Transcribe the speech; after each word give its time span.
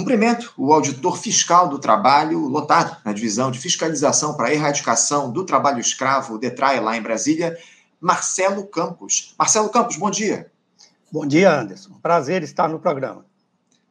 Cumprimento 0.00 0.54
o 0.56 0.72
auditor 0.72 1.18
fiscal 1.18 1.68
do 1.68 1.78
trabalho, 1.78 2.48
lotado 2.48 2.96
na 3.04 3.12
divisão 3.12 3.50
de 3.50 3.58
fiscalização 3.58 4.32
para 4.32 4.48
a 4.48 4.52
erradicação 4.54 5.30
do 5.30 5.44
trabalho 5.44 5.78
escravo, 5.78 6.38
DETRAE, 6.38 6.80
lá 6.80 6.96
em 6.96 7.02
Brasília, 7.02 7.58
Marcelo 8.00 8.66
Campos. 8.66 9.34
Marcelo 9.38 9.68
Campos, 9.68 9.98
bom 9.98 10.10
dia. 10.10 10.50
Bom 11.12 11.26
dia, 11.26 11.52
Anderson. 11.52 11.90
Prazer 12.00 12.42
estar 12.42 12.66
no 12.66 12.78
programa. 12.78 13.26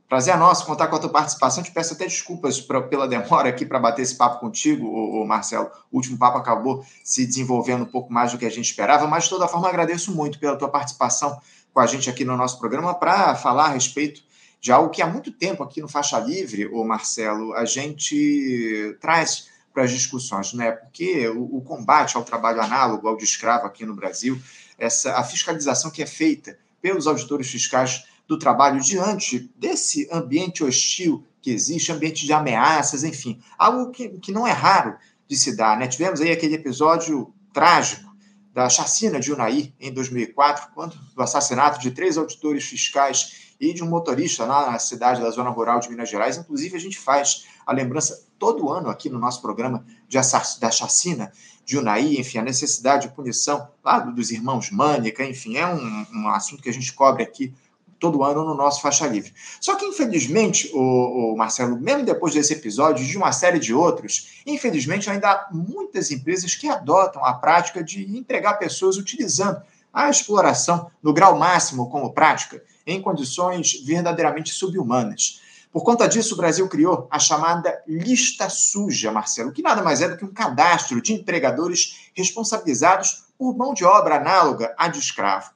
Prazer 0.08 0.34
é 0.34 0.38
nosso 0.38 0.66
contar 0.66 0.88
com 0.88 0.96
a 0.96 1.00
tua 1.00 1.12
participação. 1.12 1.62
Te 1.62 1.70
peço 1.72 1.94
até 1.94 2.06
desculpas 2.06 2.60
pra, 2.60 2.82
pela 2.82 3.08
demora 3.08 3.48
aqui 3.48 3.64
para 3.64 3.78
bater 3.78 4.02
esse 4.02 4.16
papo 4.16 4.40
contigo, 4.40 4.88
ô, 4.88 5.22
ô, 5.22 5.28
Marcelo. 5.28 5.70
O 5.92 5.98
último 5.98 6.18
papo 6.18 6.40
acabou 6.40 6.84
se 7.04 7.24
desenvolvendo 7.24 7.84
um 7.84 7.92
pouco 7.92 8.12
mais 8.12 8.32
do 8.32 8.40
que 8.40 8.48
a 8.48 8.52
gente 8.52 8.66
esperava, 8.66 9.06
mas 9.06 9.26
de 9.26 9.30
toda 9.30 9.48
forma 9.48 9.70
agradeço 9.70 10.12
muito 10.12 10.40
pela 10.40 10.58
tua 10.58 10.70
participação 10.70 11.40
com 11.72 11.80
a 11.80 11.86
gente 11.86 12.10
aqui 12.10 12.26
no 12.26 12.36
nosso 12.36 12.58
programa 12.58 12.96
para 12.96 13.36
falar 13.36 13.66
a 13.66 13.70
respeito 13.70 14.28
de 14.62 14.72
algo 14.72 14.90
que 14.90 15.02
há 15.02 15.08
muito 15.08 15.32
tempo 15.32 15.64
aqui 15.64 15.82
no 15.82 15.88
Faixa 15.88 16.20
Livre, 16.20 16.68
o 16.68 16.84
Marcelo, 16.84 17.54
a 17.54 17.66
gente 17.66 18.98
traz 19.00 19.48
para 19.74 19.84
as 19.84 19.92
discussões, 19.92 20.54
né? 20.54 20.72
Porque 20.72 21.28
o, 21.30 21.58
o, 21.58 21.62
combate 21.62 22.18
ao 22.18 22.24
trabalho 22.24 22.62
análogo 22.62 23.08
ao 23.08 23.16
de 23.16 23.24
escravo 23.24 23.66
aqui 23.66 23.86
no 23.86 23.96
Brasil, 23.96 24.40
essa 24.78 25.16
a 25.16 25.24
fiscalização 25.24 25.92
que 25.92 26.04
é 26.04 26.06
feita 26.06 26.58
pelos 26.82 27.08
auditores 27.08 27.50
fiscais 27.50 28.06
do 28.28 28.38
trabalho 28.38 28.80
diante 28.82 29.50
desse 29.56 30.08
ambiente 30.12 30.64
hostil 30.64 31.26
que 31.42 31.52
existe, 31.52 31.92
ambiente 31.92 32.26
de 32.26 32.34
ameaças, 32.34 33.04
enfim, 33.04 33.42
algo 33.58 33.92
que, 33.92 34.10
que 34.20 34.32
não 34.32 34.46
é 34.46 34.52
raro 34.52 34.96
de 35.28 35.38
se 35.38 35.56
dar, 35.56 35.78
né? 35.78 35.88
Tivemos 35.88 36.20
aí 36.20 36.32
aquele 36.32 36.56
episódio 36.56 37.34
trágico 37.54 38.10
da 38.54 38.68
chacina 38.68 39.20
de 39.20 39.32
Unai 39.32 39.74
em 39.80 39.94
2004, 39.94 40.70
quando 40.74 40.98
do 41.16 41.22
assassinato 41.22 41.80
de 41.80 41.92
três 41.92 42.18
auditores 42.18 42.66
fiscais 42.66 43.49
e 43.60 43.74
de 43.74 43.84
um 43.84 43.88
motorista 43.88 44.46
lá 44.46 44.72
na 44.72 44.80
cidade 44.80 45.22
da 45.22 45.30
zona 45.30 45.50
rural 45.50 45.80
de 45.80 45.90
Minas 45.90 46.10
Gerais. 46.10 46.38
Inclusive, 46.38 46.76
a 46.76 46.80
gente 46.80 46.98
faz 46.98 47.46
a 47.66 47.74
lembrança 47.74 48.26
todo 48.38 48.70
ano 48.70 48.90
aqui 48.90 49.10
no 49.10 49.20
nosso 49.20 49.42
programa 49.42 49.86
de 50.08 50.18
da 50.60 50.72
chacina 50.72 51.32
de 51.66 51.78
Unai, 51.78 52.16
enfim, 52.18 52.40
a 52.40 52.42
necessidade 52.42 53.08
de 53.08 53.14
punição 53.14 53.68
lá 53.84 54.00
dos 54.00 54.32
irmãos 54.32 54.72
Mânica, 54.72 55.24
enfim, 55.24 55.58
é 55.58 55.68
um, 55.68 56.06
um 56.16 56.30
assunto 56.30 56.64
que 56.64 56.70
a 56.70 56.74
gente 56.74 56.92
cobre 56.94 57.22
aqui 57.22 57.54
todo 58.00 58.24
ano 58.24 58.44
no 58.44 58.56
nosso 58.56 58.82
Faixa 58.82 59.06
Livre. 59.06 59.34
Só 59.60 59.76
que, 59.76 59.86
infelizmente, 59.86 60.72
o, 60.74 61.34
o, 61.34 61.38
Marcelo, 61.38 61.80
mesmo 61.80 62.06
depois 62.06 62.34
desse 62.34 62.54
episódio, 62.54 63.06
de 63.06 63.18
uma 63.18 63.32
série 63.32 63.60
de 63.60 63.74
outros, 63.74 64.42
infelizmente 64.46 65.10
ainda 65.10 65.30
há 65.30 65.50
muitas 65.52 66.10
empresas 66.10 66.56
que 66.56 66.68
adotam 66.68 67.24
a 67.24 67.34
prática 67.34 67.84
de 67.84 68.04
empregar 68.18 68.58
pessoas 68.58 68.98
utilizando 68.98 69.62
a 69.94 70.10
exploração 70.10 70.90
no 71.04 71.14
grau 71.14 71.38
máximo 71.38 71.90
como 71.90 72.14
prática, 72.14 72.64
em 72.86 73.02
condições 73.02 73.82
verdadeiramente 73.84 74.52
subhumanas. 74.52 75.42
Por 75.72 75.84
conta 75.84 76.08
disso, 76.08 76.34
o 76.34 76.38
Brasil 76.38 76.68
criou 76.68 77.08
a 77.12 77.20
chamada 77.20 77.80
lista 77.88 78.50
suja, 78.50 79.12
Marcelo, 79.12 79.52
que 79.52 79.62
nada 79.62 79.84
mais 79.84 80.02
é 80.02 80.10
do 80.10 80.18
que 80.18 80.26
um 80.26 80.34
cadastro 80.34 81.00
de 81.00 81.14
empregadores 81.14 82.10
responsabilizados 82.16 83.26
por 83.38 83.56
mão 83.56 83.74
de 83.74 83.86
obra 83.86 84.16
análoga 84.16 84.74
à 84.78 84.88
de 84.88 84.98
escravo. 84.98 85.52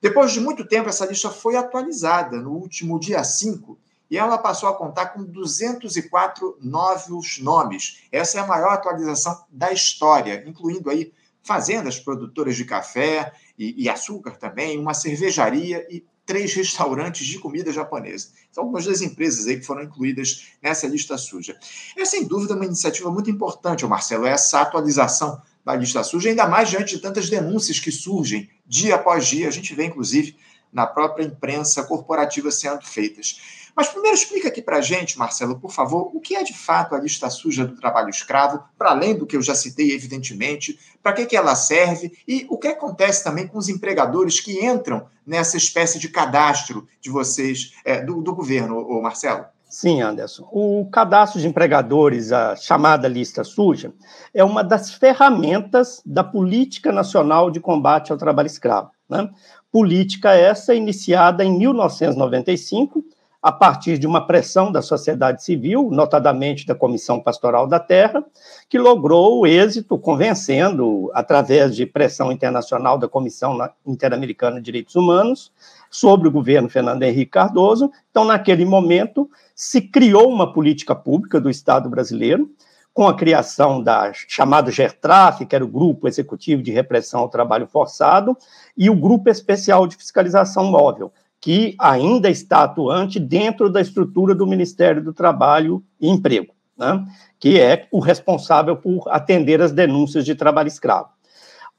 Depois 0.00 0.32
de 0.32 0.40
muito 0.40 0.66
tempo, 0.66 0.88
essa 0.88 1.04
lista 1.04 1.30
foi 1.30 1.56
atualizada 1.56 2.38
no 2.38 2.52
último 2.52 2.98
dia 2.98 3.24
5 3.24 3.76
e 4.10 4.16
ela 4.16 4.38
passou 4.38 4.68
a 4.68 4.76
contar 4.76 5.06
com 5.06 5.22
204 5.22 6.58
novos 6.60 7.38
nomes. 7.38 8.02
Essa 8.10 8.38
é 8.38 8.40
a 8.40 8.46
maior 8.46 8.72
atualização 8.72 9.44
da 9.50 9.72
história, 9.72 10.42
incluindo 10.46 10.90
aí 10.90 11.12
fazendas 11.42 11.98
produtoras 11.98 12.56
de 12.56 12.64
café 12.64 13.32
e, 13.58 13.84
e 13.84 13.88
açúcar 13.88 14.36
também, 14.36 14.78
uma 14.78 14.94
cervejaria 14.94 15.86
e 15.90 16.04
três 16.26 16.54
restaurantes 16.54 17.26
de 17.26 17.38
comida 17.38 17.72
japonesa. 17.72 18.28
São 18.52 18.64
algumas 18.64 18.84
das 18.84 19.00
empresas 19.00 19.46
aí 19.46 19.58
que 19.58 19.66
foram 19.66 19.82
incluídas 19.82 20.48
nessa 20.62 20.86
lista 20.86 21.18
suja. 21.18 21.56
É 21.96 22.04
sem 22.04 22.24
dúvida 22.26 22.54
uma 22.54 22.64
iniciativa 22.64 23.10
muito 23.10 23.30
importante, 23.30 23.86
Marcelo, 23.86 24.26
essa 24.26 24.60
atualização 24.60 25.40
da 25.64 25.74
lista 25.74 26.02
suja, 26.02 26.30
ainda 26.30 26.46
mais 26.46 26.68
diante 26.68 26.96
de 26.96 27.02
tantas 27.02 27.28
denúncias 27.28 27.78
que 27.78 27.92
surgem 27.92 28.48
dia 28.66 28.94
após 28.94 29.26
dia. 29.26 29.48
A 29.48 29.50
gente 29.50 29.74
vê, 29.74 29.86
inclusive, 29.86 30.36
na 30.72 30.86
própria 30.86 31.24
imprensa 31.24 31.82
corporativa 31.82 32.50
sendo 32.50 32.84
feitas. 32.86 33.40
Mas 33.80 33.88
primeiro 33.88 34.14
explica 34.14 34.48
aqui 34.48 34.60
para 34.60 34.76
a 34.76 34.82
gente, 34.82 35.18
Marcelo, 35.18 35.58
por 35.58 35.72
favor, 35.72 36.10
o 36.14 36.20
que 36.20 36.36
é 36.36 36.42
de 36.42 36.52
fato 36.52 36.94
a 36.94 37.00
lista 37.00 37.30
suja 37.30 37.64
do 37.64 37.76
trabalho 37.76 38.10
escravo, 38.10 38.62
para 38.76 38.90
além 38.90 39.16
do 39.16 39.24
que 39.24 39.34
eu 39.34 39.40
já 39.40 39.54
citei, 39.54 39.92
evidentemente, 39.92 40.78
para 41.02 41.14
que, 41.14 41.24
que 41.24 41.34
ela 41.34 41.54
serve 41.54 42.12
e 42.28 42.46
o 42.50 42.58
que 42.58 42.68
acontece 42.68 43.24
também 43.24 43.46
com 43.46 43.56
os 43.56 43.70
empregadores 43.70 44.38
que 44.38 44.62
entram 44.62 45.06
nessa 45.26 45.56
espécie 45.56 45.98
de 45.98 46.10
cadastro 46.10 46.86
de 47.00 47.08
vocês, 47.08 47.72
é, 47.82 48.04
do, 48.04 48.20
do 48.20 48.34
governo, 48.34 48.76
ô, 48.86 49.00
Marcelo? 49.00 49.46
Sim, 49.66 50.02
Anderson. 50.02 50.46
O 50.52 50.86
cadastro 50.92 51.40
de 51.40 51.48
empregadores, 51.48 52.32
a 52.32 52.56
chamada 52.56 53.08
lista 53.08 53.42
suja, 53.42 53.94
é 54.34 54.44
uma 54.44 54.62
das 54.62 54.92
ferramentas 54.92 56.02
da 56.04 56.22
Política 56.22 56.92
Nacional 56.92 57.50
de 57.50 57.60
Combate 57.60 58.12
ao 58.12 58.18
Trabalho 58.18 58.46
Escravo. 58.46 58.90
Né? 59.08 59.26
Política 59.72 60.34
essa 60.34 60.74
iniciada 60.74 61.42
em 61.42 61.56
1995, 61.56 63.02
a 63.42 63.50
partir 63.50 63.98
de 63.98 64.06
uma 64.06 64.26
pressão 64.26 64.70
da 64.70 64.82
sociedade 64.82 65.42
civil, 65.42 65.88
notadamente 65.90 66.66
da 66.66 66.74
Comissão 66.74 67.20
Pastoral 67.20 67.66
da 67.66 67.80
Terra, 67.80 68.22
que 68.68 68.78
logrou 68.78 69.40
o 69.40 69.46
êxito 69.46 69.98
convencendo, 69.98 71.10
através 71.14 71.74
de 71.74 71.86
pressão 71.86 72.30
internacional 72.30 72.98
da 72.98 73.08
Comissão 73.08 73.56
Interamericana 73.86 74.56
de 74.56 74.62
Direitos 74.62 74.94
Humanos, 74.94 75.50
sobre 75.90 76.28
o 76.28 76.30
governo 76.30 76.68
Fernando 76.68 77.02
Henrique 77.02 77.32
Cardoso. 77.32 77.90
Então, 78.10 78.24
naquele 78.24 78.66
momento, 78.66 79.28
se 79.54 79.80
criou 79.80 80.28
uma 80.28 80.52
política 80.52 80.94
pública 80.94 81.40
do 81.40 81.48
Estado 81.48 81.88
brasileiro, 81.88 82.50
com 82.92 83.08
a 83.08 83.16
criação 83.16 83.82
da 83.82 84.12
chamada 84.12 84.70
GERTRAF, 84.70 85.46
que 85.46 85.54
era 85.54 85.64
o 85.64 85.68
Grupo 85.68 86.06
Executivo 86.06 86.60
de 86.60 86.72
Repressão 86.72 87.20
ao 87.20 87.28
Trabalho 87.28 87.66
Forçado, 87.66 88.36
e 88.76 88.90
o 88.90 88.96
Grupo 88.96 89.30
Especial 89.30 89.86
de 89.86 89.96
Fiscalização 89.96 90.64
Móvel, 90.64 91.12
que 91.40 91.74
ainda 91.78 92.28
está 92.28 92.64
atuante 92.64 93.18
dentro 93.18 93.70
da 93.70 93.80
estrutura 93.80 94.34
do 94.34 94.46
Ministério 94.46 95.02
do 95.02 95.12
Trabalho 95.12 95.82
e 96.00 96.08
Emprego, 96.08 96.52
né? 96.76 97.04
que 97.38 97.58
é 97.58 97.88
o 97.90 97.98
responsável 97.98 98.76
por 98.76 99.08
atender 99.08 99.62
as 99.62 99.72
denúncias 99.72 100.24
de 100.24 100.34
trabalho 100.34 100.68
escravo. 100.68 101.08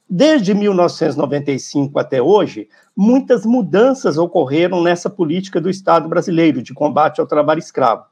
Desde 0.10 0.54
1995 0.54 1.98
até 1.98 2.22
hoje, 2.22 2.68
muitas 2.98 3.46
mudanças 3.46 4.18
ocorreram 4.18 4.84
nessa 4.84 5.10
política 5.10 5.62
do 5.62 5.70
Estado 5.70 6.10
brasileiro 6.10 6.62
de 6.62 6.74
combate 6.74 7.22
ao 7.22 7.28
trabalho 7.28 7.60
escravo. 7.60 8.11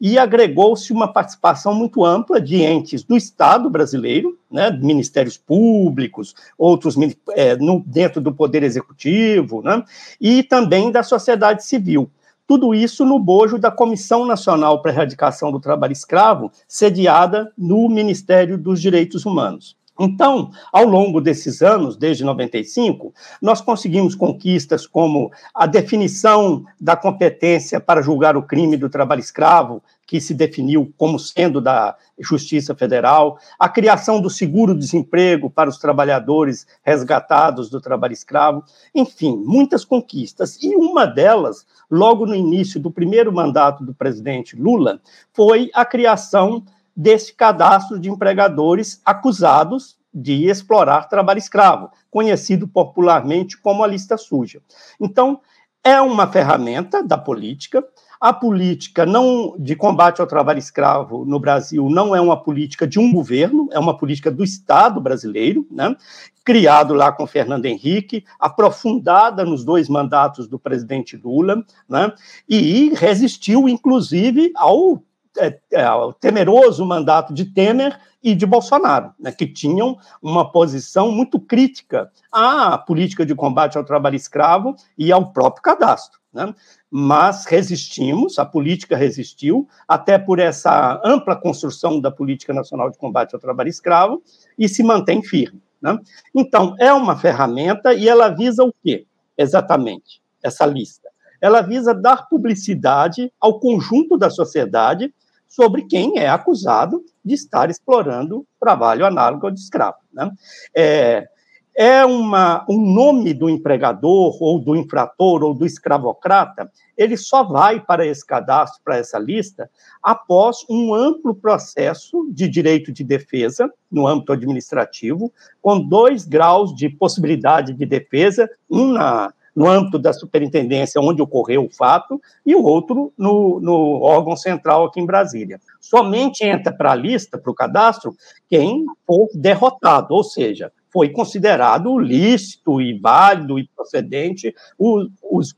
E 0.00 0.18
agregou-se 0.18 0.92
uma 0.92 1.12
participação 1.12 1.74
muito 1.74 2.04
ampla 2.04 2.40
de 2.40 2.62
entes 2.62 3.02
do 3.02 3.16
Estado 3.16 3.68
brasileiro, 3.68 4.38
né, 4.50 4.70
ministérios 4.70 5.36
públicos, 5.36 6.34
outros 6.56 6.96
é, 7.32 7.54
no, 7.56 7.82
dentro 7.86 8.20
do 8.20 8.32
Poder 8.32 8.62
Executivo, 8.62 9.62
né, 9.62 9.84
e 10.20 10.42
também 10.42 10.90
da 10.90 11.02
sociedade 11.02 11.64
civil. 11.64 12.10
Tudo 12.46 12.74
isso 12.74 13.04
no 13.04 13.18
bojo 13.18 13.58
da 13.58 13.70
Comissão 13.70 14.26
Nacional 14.26 14.82
para 14.82 14.90
a 14.90 14.94
Erradicação 14.94 15.52
do 15.52 15.60
Trabalho 15.60 15.92
Escravo, 15.92 16.50
sediada 16.66 17.52
no 17.56 17.88
Ministério 17.88 18.58
dos 18.58 18.80
Direitos 18.80 19.24
Humanos. 19.24 19.76
Então, 20.02 20.50
ao 20.72 20.86
longo 20.86 21.20
desses 21.20 21.60
anos, 21.60 21.94
desde 21.94 22.24
95, 22.24 23.12
nós 23.40 23.60
conseguimos 23.60 24.14
conquistas 24.14 24.86
como 24.86 25.30
a 25.54 25.66
definição 25.66 26.64
da 26.80 26.96
competência 26.96 27.78
para 27.78 28.00
julgar 28.00 28.34
o 28.34 28.42
crime 28.42 28.78
do 28.78 28.88
trabalho 28.88 29.20
escravo, 29.20 29.82
que 30.06 30.18
se 30.18 30.32
definiu 30.32 30.90
como 30.96 31.18
sendo 31.18 31.60
da 31.60 31.94
Justiça 32.18 32.74
Federal, 32.74 33.38
a 33.58 33.68
criação 33.68 34.22
do 34.22 34.30
seguro-desemprego 34.30 35.50
para 35.50 35.68
os 35.68 35.76
trabalhadores 35.76 36.66
resgatados 36.82 37.68
do 37.68 37.78
trabalho 37.78 38.14
escravo, 38.14 38.64
enfim, 38.94 39.36
muitas 39.36 39.84
conquistas. 39.84 40.58
E 40.62 40.74
uma 40.74 41.04
delas, 41.04 41.66
logo 41.90 42.24
no 42.24 42.34
início 42.34 42.80
do 42.80 42.90
primeiro 42.90 43.30
mandato 43.30 43.84
do 43.84 43.92
presidente 43.92 44.56
Lula, 44.56 44.98
foi 45.34 45.70
a 45.74 45.84
criação 45.84 46.64
desse 47.00 47.32
cadastro 47.32 47.98
de 47.98 48.10
empregadores 48.10 49.00
acusados 49.06 49.96
de 50.12 50.50
explorar 50.50 51.08
trabalho 51.08 51.38
escravo, 51.38 51.90
conhecido 52.10 52.68
popularmente 52.68 53.56
como 53.56 53.82
a 53.82 53.86
lista 53.86 54.18
suja. 54.18 54.60
Então, 55.00 55.40
é 55.82 55.98
uma 55.98 56.26
ferramenta 56.26 57.02
da 57.02 57.16
política. 57.16 57.82
A 58.20 58.34
política 58.34 59.06
não 59.06 59.54
de 59.58 59.74
combate 59.74 60.20
ao 60.20 60.26
trabalho 60.26 60.58
escravo 60.58 61.24
no 61.24 61.40
Brasil 61.40 61.88
não 61.88 62.14
é 62.14 62.20
uma 62.20 62.36
política 62.36 62.86
de 62.86 62.98
um 62.98 63.10
governo, 63.10 63.70
é 63.72 63.78
uma 63.78 63.96
política 63.96 64.30
do 64.30 64.44
Estado 64.44 65.00
brasileiro, 65.00 65.66
né? 65.70 65.96
criado 66.44 66.92
lá 66.92 67.10
com 67.10 67.26
Fernando 67.26 67.64
Henrique, 67.64 68.24
aprofundada 68.38 69.42
nos 69.42 69.64
dois 69.64 69.88
mandatos 69.88 70.46
do 70.46 70.58
presidente 70.58 71.16
Lula, 71.16 71.64
né? 71.88 72.12
e 72.46 72.92
resistiu, 72.94 73.66
inclusive, 73.66 74.52
ao 74.54 75.02
é, 75.40 75.58
é, 75.72 75.90
o 75.90 76.12
temeroso 76.12 76.84
mandato 76.84 77.32
de 77.32 77.44
Temer 77.44 77.98
e 78.22 78.34
de 78.34 78.44
Bolsonaro, 78.44 79.12
né, 79.18 79.32
que 79.32 79.46
tinham 79.46 79.96
uma 80.22 80.50
posição 80.52 81.10
muito 81.10 81.40
crítica 81.40 82.10
à 82.30 82.76
política 82.76 83.24
de 83.24 83.34
combate 83.34 83.78
ao 83.78 83.84
trabalho 83.84 84.16
escravo 84.16 84.76
e 84.96 85.10
ao 85.10 85.32
próprio 85.32 85.62
cadastro. 85.62 86.20
Né? 86.32 86.54
Mas 86.90 87.46
resistimos, 87.46 88.38
a 88.38 88.44
política 88.44 88.96
resistiu, 88.96 89.66
até 89.88 90.18
por 90.18 90.38
essa 90.38 91.00
ampla 91.04 91.34
construção 91.34 92.00
da 92.00 92.10
Política 92.10 92.52
Nacional 92.52 92.90
de 92.90 92.98
Combate 92.98 93.34
ao 93.34 93.40
Trabalho 93.40 93.68
Escravo, 93.68 94.22
e 94.58 94.68
se 94.68 94.82
mantém 94.82 95.22
firme. 95.22 95.60
Né? 95.80 95.98
Então, 96.34 96.76
é 96.78 96.92
uma 96.92 97.16
ferramenta 97.16 97.94
e 97.94 98.08
ela 98.08 98.28
visa 98.28 98.62
o 98.62 98.72
quê, 98.82 99.06
exatamente, 99.36 100.20
essa 100.42 100.66
lista? 100.66 101.08
Ela 101.40 101.62
visa 101.62 101.94
dar 101.94 102.28
publicidade 102.28 103.32
ao 103.40 103.58
conjunto 103.58 104.18
da 104.18 104.28
sociedade 104.28 105.12
sobre 105.50 105.82
quem 105.82 106.16
é 106.16 106.28
acusado 106.28 107.04
de 107.24 107.34
estar 107.34 107.68
explorando 107.68 108.46
trabalho 108.58 109.04
análogo 109.04 109.46
ao 109.46 109.52
de 109.52 109.60
escravo. 109.60 109.98
Né? 110.12 110.30
É, 110.74 111.28
é 111.74 112.04
uma, 112.04 112.64
um 112.68 112.80
nome 112.80 113.34
do 113.34 113.50
empregador, 113.50 114.40
ou 114.40 114.60
do 114.60 114.76
infrator, 114.76 115.42
ou 115.42 115.52
do 115.52 115.66
escravocrata, 115.66 116.70
ele 116.96 117.16
só 117.16 117.42
vai 117.42 117.80
para 117.80 118.06
esse 118.06 118.24
cadastro, 118.24 118.80
para 118.84 118.98
essa 118.98 119.18
lista, 119.18 119.68
após 120.02 120.58
um 120.68 120.94
amplo 120.94 121.34
processo 121.34 122.28
de 122.30 122.48
direito 122.48 122.92
de 122.92 123.02
defesa, 123.02 123.72
no 123.90 124.06
âmbito 124.06 124.32
administrativo, 124.32 125.32
com 125.60 125.80
dois 125.80 126.24
graus 126.24 126.74
de 126.74 126.88
possibilidade 126.88 127.72
de 127.72 127.86
defesa, 127.86 128.48
um 128.70 128.92
na, 128.92 129.32
no 129.60 129.68
âmbito 129.68 129.98
da 129.98 130.10
superintendência 130.10 131.02
onde 131.02 131.20
ocorreu 131.20 131.66
o 131.66 131.70
fato, 131.70 132.18
e 132.46 132.54
o 132.54 132.62
outro 132.62 133.12
no, 133.18 133.60
no 133.60 134.00
órgão 134.00 134.34
central 134.34 134.86
aqui 134.86 134.98
em 134.98 135.04
Brasília. 135.04 135.60
Somente 135.78 136.42
entra 136.46 136.72
para 136.72 136.92
a 136.92 136.94
lista, 136.94 137.36
para 137.36 137.52
o 137.52 137.54
cadastro, 137.54 138.16
quem 138.48 138.86
for 139.06 139.28
derrotado, 139.34 140.14
ou 140.14 140.24
seja, 140.24 140.72
foi 140.90 141.10
considerado 141.10 141.98
lícito 141.98 142.80
e 142.80 142.98
válido 142.98 143.58
e 143.58 143.68
procedente 143.76 144.54
o, 144.78 145.06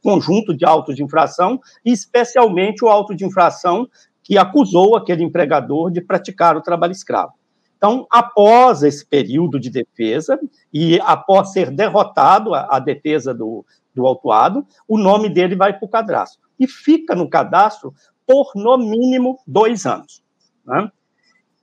conjunto 0.03 0.53
de 0.53 0.65
autos 0.65 0.97
de 0.97 1.05
infração, 1.05 1.61
especialmente 1.85 2.85
o 2.85 2.89
auto 2.89 3.15
de 3.15 3.25
infração 3.25 3.89
que 4.21 4.37
acusou 4.37 4.97
aquele 4.97 5.23
empregador 5.23 5.93
de 5.93 6.01
praticar 6.01 6.57
o 6.57 6.61
trabalho 6.61 6.91
escravo. 6.91 7.35
Então, 7.83 8.07
após 8.09 8.85
esse 8.85 9.05
período 9.05 9.59
de 9.59 9.69
defesa 9.69 10.39
e 10.73 11.01
após 11.01 11.53
ser 11.53 11.69
derrotado 11.71 12.55
a, 12.55 12.77
a 12.77 12.79
defesa 12.79 13.35
do, 13.35 13.65
do 13.93 14.07
autuado, 14.07 14.65
o 14.87 14.97
nome 14.97 15.29
dele 15.29 15.57
vai 15.57 15.77
para 15.77 15.85
o 15.85 15.91
cadastro. 15.91 16.41
E 16.61 16.69
fica 16.69 17.17
no 17.17 17.29
cadastro 17.29 17.93
por, 18.25 18.53
no 18.55 18.79
mínimo, 18.79 19.41
dois 19.45 19.85
anos. 19.85 20.23
Né? 20.65 20.89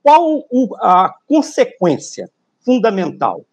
Qual 0.03 0.45
o, 0.51 0.75
a 0.81 1.15
consequência 1.25 2.29
fundamental? 2.65 3.45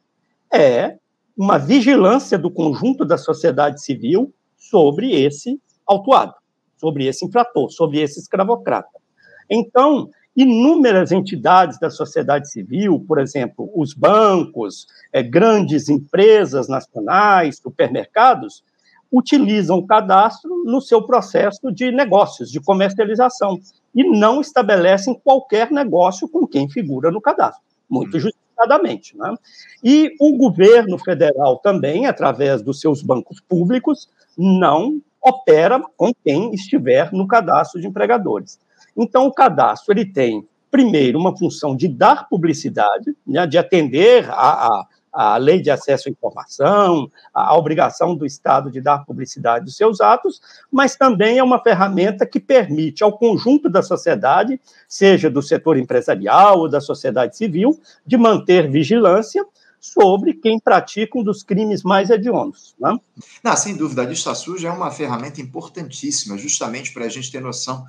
é 0.53 0.99
uma 1.37 1.59
vigilância 1.59 2.39
do 2.39 2.51
conjunto 2.51 3.05
da 3.05 3.19
sociedade 3.19 3.83
civil 3.83 4.33
sobre 4.57 5.13
esse 5.13 5.61
autuado, 5.87 6.35
sobre 6.77 7.07
esse 7.07 7.25
infrator, 7.25 7.71
sobre 7.71 8.01
esse 8.01 8.19
escravocrata. 8.19 8.99
Então, 9.51 10.11
inúmeras 10.37 11.13
entidades 11.13 11.79
da 11.79 11.91
sociedade 11.91 12.51
civil, 12.51 13.03
por 13.07 13.19
exemplo, 13.19 13.71
os 13.75 13.95
bancos, 13.95 14.87
é, 15.13 15.23
grandes 15.23 15.89
empresas 15.89 16.69
nacionais, 16.69 17.59
supermercados, 17.59 18.63
utilizam 19.11 19.79
o 19.79 19.87
cadastro 19.87 20.65
no 20.65 20.81
seu 20.81 21.03
processo 21.07 21.73
de 21.73 21.91
negócios, 21.91 22.51
de 22.51 22.61
comercialização, 22.61 23.59
e 23.95 24.05
não 24.05 24.41
estabelecem 24.41 25.19
qualquer 25.25 25.71
negócio 25.71 26.29
com 26.29 26.47
quem 26.47 26.69
figura 26.69 27.11
no 27.11 27.21
cadastro. 27.21 27.63
Muito 27.89 28.19
justificado 28.19 28.47
antecipadamente. 28.57 29.17
Né? 29.17 29.35
E 29.85 30.15
o 30.19 30.37
governo 30.37 30.99
federal 30.99 31.59
também, 31.59 32.07
através 32.07 32.63
dos 32.63 32.81
seus 32.81 33.03
bancos 33.03 33.41
públicos, 33.41 34.09
não 34.37 35.01
opera 35.23 35.81
com 35.97 36.13
quem 36.25 36.55
estiver 36.55 37.13
no 37.13 37.27
cadastro 37.27 37.81
de 37.81 37.87
empregadores. 37.87 38.59
Então, 38.97 39.27
o 39.27 39.33
cadastro 39.33 39.93
ele 39.93 40.07
tem, 40.07 40.47
primeiro, 40.71 41.19
uma 41.19 41.37
função 41.37 41.77
de 41.77 41.89
dar 41.89 42.29
publicidade, 42.29 43.15
né, 43.27 43.47
de 43.47 43.59
atender 43.59 44.29
a, 44.31 44.67
a 44.67 44.87
a 45.17 45.39
lei 45.39 45.63
de 45.63 45.71
acesso 45.71 46.11
à 46.11 46.13
informação, 46.13 47.11
a 47.33 47.57
obrigação 47.57 48.15
do 48.15 48.27
Estado 48.27 48.71
de 48.71 48.83
dar 48.83 48.99
publicidade 49.07 49.65
dos 49.65 49.75
seus 49.75 49.99
atos, 50.03 50.43
mas 50.71 50.95
também 50.95 51.39
é 51.39 51.43
uma 51.43 51.59
ferramenta 51.59 52.27
que 52.27 52.39
permite 52.39 53.03
ao 53.03 53.17
conjunto 53.17 53.71
da 53.71 53.83
sociedade, 53.83 54.61
seja 54.87 55.31
do 55.31 55.41
setor 55.41 55.79
empresarial 55.79 56.59
ou 56.59 56.69
da 56.69 56.83
sociedade 56.83 57.35
civil, 57.35 57.81
de 58.07 58.19
manter 58.19 58.71
vigilância 58.71 59.43
sobre 59.81 60.35
quem 60.35 60.61
pratica 60.61 61.19
um 61.19 61.23
dos 61.23 61.43
crimes 61.43 61.83
mais 61.83 62.11
hediondos. 62.11 62.75
Né? 62.79 62.95
Não, 63.43 63.57
sem 63.57 63.75
dúvida, 63.75 64.03
a 64.03 64.07
lista 64.07 64.35
suja 64.35 64.69
é 64.69 64.71
uma 64.71 64.91
ferramenta 64.91 65.41
importantíssima, 65.41 66.37
justamente 66.37 66.93
para 66.93 67.07
a 67.07 67.09
gente 67.09 67.33
ter 67.33 67.41
noção 67.41 67.87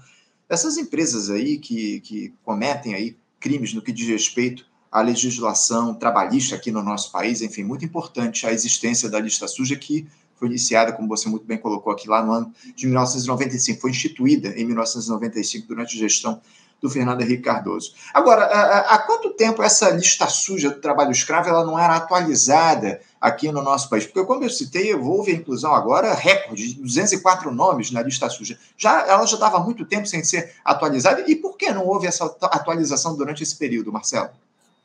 dessas 0.50 0.78
empresas 0.78 1.30
aí 1.30 1.58
que, 1.58 2.00
que 2.02 2.34
cometem 2.44 2.94
aí 2.94 3.18
crimes 3.40 3.74
no 3.74 3.82
que 3.82 3.92
diz 3.92 4.08
respeito 4.08 4.66
a 4.92 5.02
legislação 5.02 5.94
trabalhista 5.94 6.56
aqui 6.56 6.72
no 6.72 6.82
nosso 6.82 7.12
país, 7.12 7.42
enfim, 7.42 7.64
muito 7.64 7.86
importante 7.86 8.48
a 8.48 8.54
existência 8.54 9.10
da 9.10 9.20
lista 9.20 9.48
suja 9.48 9.76
que 9.76 10.08
foi 10.36 10.48
iniciada, 10.48 10.94
como 10.94 11.08
você 11.08 11.28
muito 11.28 11.46
bem 11.46 11.58
colocou 11.58 11.92
aqui, 11.92 12.08
lá 12.08 12.24
no 12.24 12.32
ano 12.32 12.54
de 12.76 12.86
1995, 12.86 13.82
foi 13.82 13.90
instituída 13.90 14.50
em 14.50 14.66
1995 14.66 15.68
durante 15.68 15.98
a 15.98 16.00
gestão 16.00 16.42
do 16.80 16.90
Fernando 16.90 17.22
Henrique 17.22 17.44
Cardoso. 17.44 17.94
Agora, 18.14 18.46
há 18.46 19.00
quanto 19.00 19.32
tempo 19.32 19.64
essa 19.64 19.90
lista 19.90 20.28
suja 20.28 20.70
do 20.70 20.80
trabalho 20.80 21.12
escravo 21.12 21.50
ela 21.50 21.66
não 21.66 21.78
era 21.78 21.96
atualizada 21.96 23.02
aqui 23.20 23.52
no 23.52 23.62
nosso 23.62 23.90
país? 23.90 24.06
Porque, 24.06 24.26
como 24.26 24.44
eu 24.44 24.50
citei, 24.50 24.94
houve 24.94 25.32
a 25.32 25.36
inclusão 25.36 25.74
agora 25.74 26.14
recorde 26.14 26.74
de 26.74 26.82
204 26.82 27.52
nomes 27.52 27.92
na 27.92 28.02
lista 28.02 28.30
suja. 28.30 28.58
Já, 28.78 29.08
ela 29.08 29.26
já 29.26 29.36
estava 29.36 29.58
há 29.58 29.60
muito 29.60 29.86
tempo 29.86 30.08
sem 30.08 30.24
ser 30.24 30.54
atualizada. 30.64 31.24
E 31.28 31.36
por 31.36 31.58
que 31.58 31.72
não 31.72 31.86
houve 31.86 32.08
essa 32.08 32.26
atualização 32.42 33.16
durante 33.16 33.44
esse 33.44 33.56
período, 33.56 33.92
Marcelo? 33.92 34.30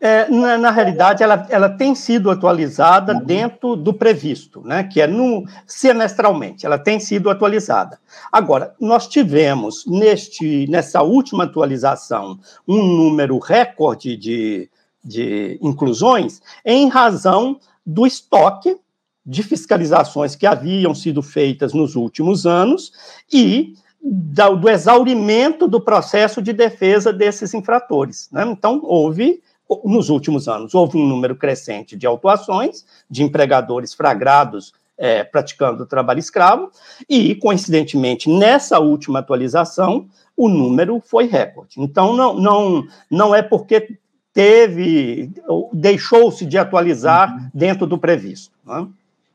É, 0.05 0.29
na, 0.29 0.59
na, 0.59 0.73
realidade, 0.73 1.23
ela, 1.23 1.47
ela 1.49 1.69
tem 1.69 1.95
sido 1.95 2.29
atualizada 2.29 3.15
uhum. 3.15 3.25
dentro 3.25 3.77
do 3.77 3.95
previsto, 3.95 4.61
né, 4.65 4.83
que 4.83 5.01
é 5.01 5.07
no, 5.07 5.47
semestralmente, 5.65 6.67
ela 6.67 6.77
tem 6.77 6.99
sido 6.99 7.31
atualizada. 7.31 8.01
Agora, 8.33 8.75
nós 8.81 9.07
tivemos, 9.07 9.87
neste, 9.87 10.67
nessa 10.69 11.03
última 11.03 11.45
atualização, 11.45 12.37
um 12.67 12.83
número 12.83 13.39
recorde 13.39 14.17
de, 14.17 14.69
de 15.05 15.57
inclusões 15.63 16.43
em 16.65 16.89
razão 16.89 17.61
do 17.85 18.07
estoque 18.07 18.77
de 19.25 19.43
fiscalizações 19.43 20.35
que 20.35 20.47
haviam 20.47 20.95
sido 20.95 21.23
feitas 21.23 21.73
nos 21.73 21.95
últimos 21.95 22.45
anos 22.45 22.93
e 23.33 23.75
do 24.03 24.69
exaurimento 24.69 25.69
do 25.69 25.81
processo 25.81 26.43
de 26.43 26.53
defesa 26.53 27.13
desses 27.13 27.55
infratores. 27.55 28.29
Né? 28.33 28.45
Então, 28.47 28.81
houve 28.83 29.41
nos 29.85 30.11
últimos 30.11 30.49
anos, 30.49 30.75
houve 30.75 30.99
um 30.99 31.07
número 31.07 31.37
crescente 31.37 31.97
de 31.97 32.07
autuações 32.07 32.85
de 33.09 33.23
empregadores 33.23 33.95
flagrados 33.95 34.75
é, 34.99 35.25
praticando 35.25 35.87
trabalho 35.87 36.19
escravo, 36.19 36.71
e, 37.09 37.35
coincidentemente, 37.35 38.29
nessa 38.29 38.79
última 38.79 39.21
atualização, 39.21 40.07
o 40.37 40.49
número 40.49 41.01
foi 41.01 41.27
recorde. 41.27 41.81
Então, 41.81 42.15
não, 42.15 42.35
não, 42.39 42.87
não 43.11 43.35
é 43.35 43.43
porque 43.43 43.99
teve, 44.33 45.31
deixou-se 45.73 46.47
de 46.47 46.57
atualizar 46.59 47.35
uhum. 47.35 47.51
dentro 47.53 47.87
do 47.87 47.99
previsto. 47.99 48.53
Né? 48.65 48.87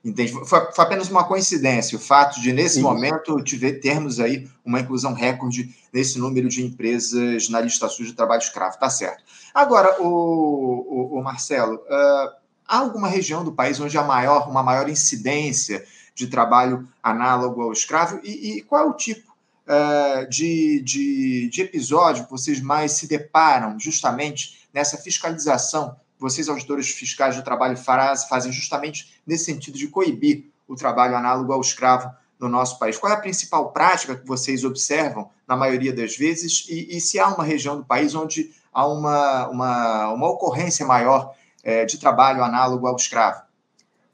Entende? 0.04 0.34
Foi, 0.46 0.60
apenas 0.78 1.10
uma 1.10 1.26
coincidência 1.26 1.98
o 1.98 2.02
fato 2.02 2.40
de, 2.40 2.54
nesse 2.54 2.76
Sim. 2.76 2.82
momento, 2.82 3.44
tiver, 3.44 3.74
termos 3.74 4.20
aí 4.20 4.48
uma 4.64 4.80
inclusão 4.80 5.14
recorde 5.14 5.76
nesse 5.92 6.18
número 6.18 6.48
de 6.48 6.64
empresas 6.64 7.50
na 7.50 7.60
lista 7.60 7.90
suja 7.90 8.12
de 8.12 8.16
trabalho 8.16 8.42
escravo. 8.42 8.78
Tá 8.80 8.90
certo. 8.90 9.24
Agora, 9.54 10.02
o, 10.02 10.08
o, 10.08 11.20
o 11.20 11.24
Marcelo, 11.24 11.76
uh, 11.76 12.32
há 12.68 12.78
alguma 12.80 13.08
região 13.08 13.44
do 13.44 13.52
país 13.52 13.80
onde 13.80 13.98
há 13.98 14.04
maior, 14.04 14.50
uma 14.50 14.64
maior 14.64 14.88
incidência 14.88 15.84
de 16.16 16.28
trabalho 16.28 16.88
análogo 17.04 17.62
ao 17.62 17.74
escravo? 17.74 18.20
E, 18.24 18.58
e 18.58 18.62
qual 18.62 18.86
é 18.86 18.90
o 18.90 18.94
tipo 18.94 19.28
uh, 19.68 20.28
de, 20.30 20.82
de, 20.82 21.50
de 21.50 21.62
episódio 21.62 22.26
vocês 22.30 22.60
mais 22.60 22.94
se 22.94 23.08
deparam 23.08 23.80
justamente 23.80 24.68
nessa 24.74 24.98
fiscalização 24.98 25.96
vocês, 26.20 26.50
auditores 26.50 26.90
fiscais 26.90 27.36
do 27.36 27.44
trabalho, 27.44 27.78
fazem 27.78 28.52
justamente 28.52 29.22
nesse 29.26 29.46
sentido 29.46 29.78
de 29.78 29.88
coibir 29.88 30.46
o 30.68 30.76
trabalho 30.76 31.16
análogo 31.16 31.54
ao 31.54 31.62
escravo 31.62 32.12
no 32.40 32.50
nosso 32.50 32.78
país? 32.80 32.98
Qual 32.98 33.12
é 33.12 33.16
a 33.16 33.20
principal 33.20 33.72
prática 33.72 34.16
que 34.16 34.28
vocês 34.28 34.64
observam 34.64 35.30
na 35.48 35.56
maioria 35.56 35.94
das 35.94 36.18
vezes? 36.18 36.66
E, 36.70 36.98
e 36.98 37.02
se 37.02 37.20
há 37.20 37.28
uma 37.28 37.44
região 37.44 37.78
do 37.78 37.86
país 37.86 38.16
onde 38.16 38.52
há 38.74 38.88
uma, 38.88 39.48
uma, 39.48 40.10
uma 40.10 40.30
ocorrência 40.30 40.86
maior 40.86 41.34
é, 41.64 41.86
de 41.86 42.00
trabalho 42.00 42.44
análogo 42.44 42.88
ao 42.88 42.96
escravo? 42.96 43.42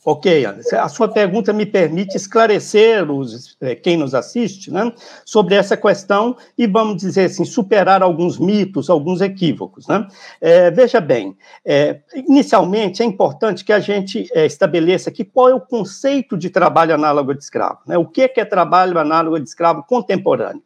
Ok, 0.05 0.45
Anderson. 0.45 0.75
A 0.75 0.89
sua 0.89 1.07
pergunta 1.07 1.53
me 1.53 1.65
permite 1.65 2.17
esclarecer 2.17 3.09
os, 3.09 3.55
eh, 3.61 3.73
quem 3.73 3.95
nos 3.95 4.13
assiste 4.13 4.69
né, 4.69 4.91
sobre 5.23 5.55
essa 5.55 5.77
questão 5.77 6.35
e, 6.57 6.67
vamos 6.67 6.97
dizer 6.97 7.25
assim, 7.25 7.45
superar 7.45 8.03
alguns 8.03 8.37
mitos, 8.37 8.89
alguns 8.89 9.21
equívocos. 9.21 9.87
Né? 9.87 10.05
É, 10.41 10.69
veja 10.71 10.99
bem, 10.99 11.37
é, 11.63 12.01
inicialmente 12.13 13.01
é 13.01 13.05
importante 13.05 13.63
que 13.63 13.71
a 13.71 13.79
gente 13.79 14.27
é, 14.33 14.45
estabeleça 14.45 15.09
aqui 15.09 15.23
qual 15.23 15.47
é 15.47 15.55
o 15.55 15.61
conceito 15.61 16.37
de 16.37 16.49
trabalho 16.49 16.93
análogo 16.93 17.33
de 17.33 17.41
escravo. 17.41 17.79
Né? 17.87 17.97
O 17.97 18.05
que 18.05 18.23
é 18.35 18.45
trabalho 18.45 18.99
análogo 18.99 19.39
de 19.39 19.47
escravo 19.47 19.83
contemporâneo? 19.83 20.61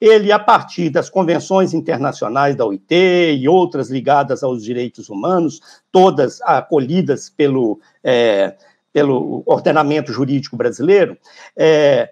Ele, 0.00 0.30
a 0.30 0.38
partir 0.38 0.90
das 0.90 1.08
convenções 1.08 1.72
internacionais 1.74 2.54
da 2.54 2.64
OIT 2.64 2.94
e 3.38 3.48
outras 3.48 3.90
ligadas 3.90 4.42
aos 4.42 4.62
direitos 4.62 5.08
humanos, 5.08 5.60
todas 5.90 6.40
acolhidas 6.42 7.30
pelo 7.30 7.80
é, 8.04 8.54
pelo 8.96 9.42
ordenamento 9.44 10.10
jurídico 10.10 10.56
brasileiro, 10.56 11.18
é, 11.54 12.08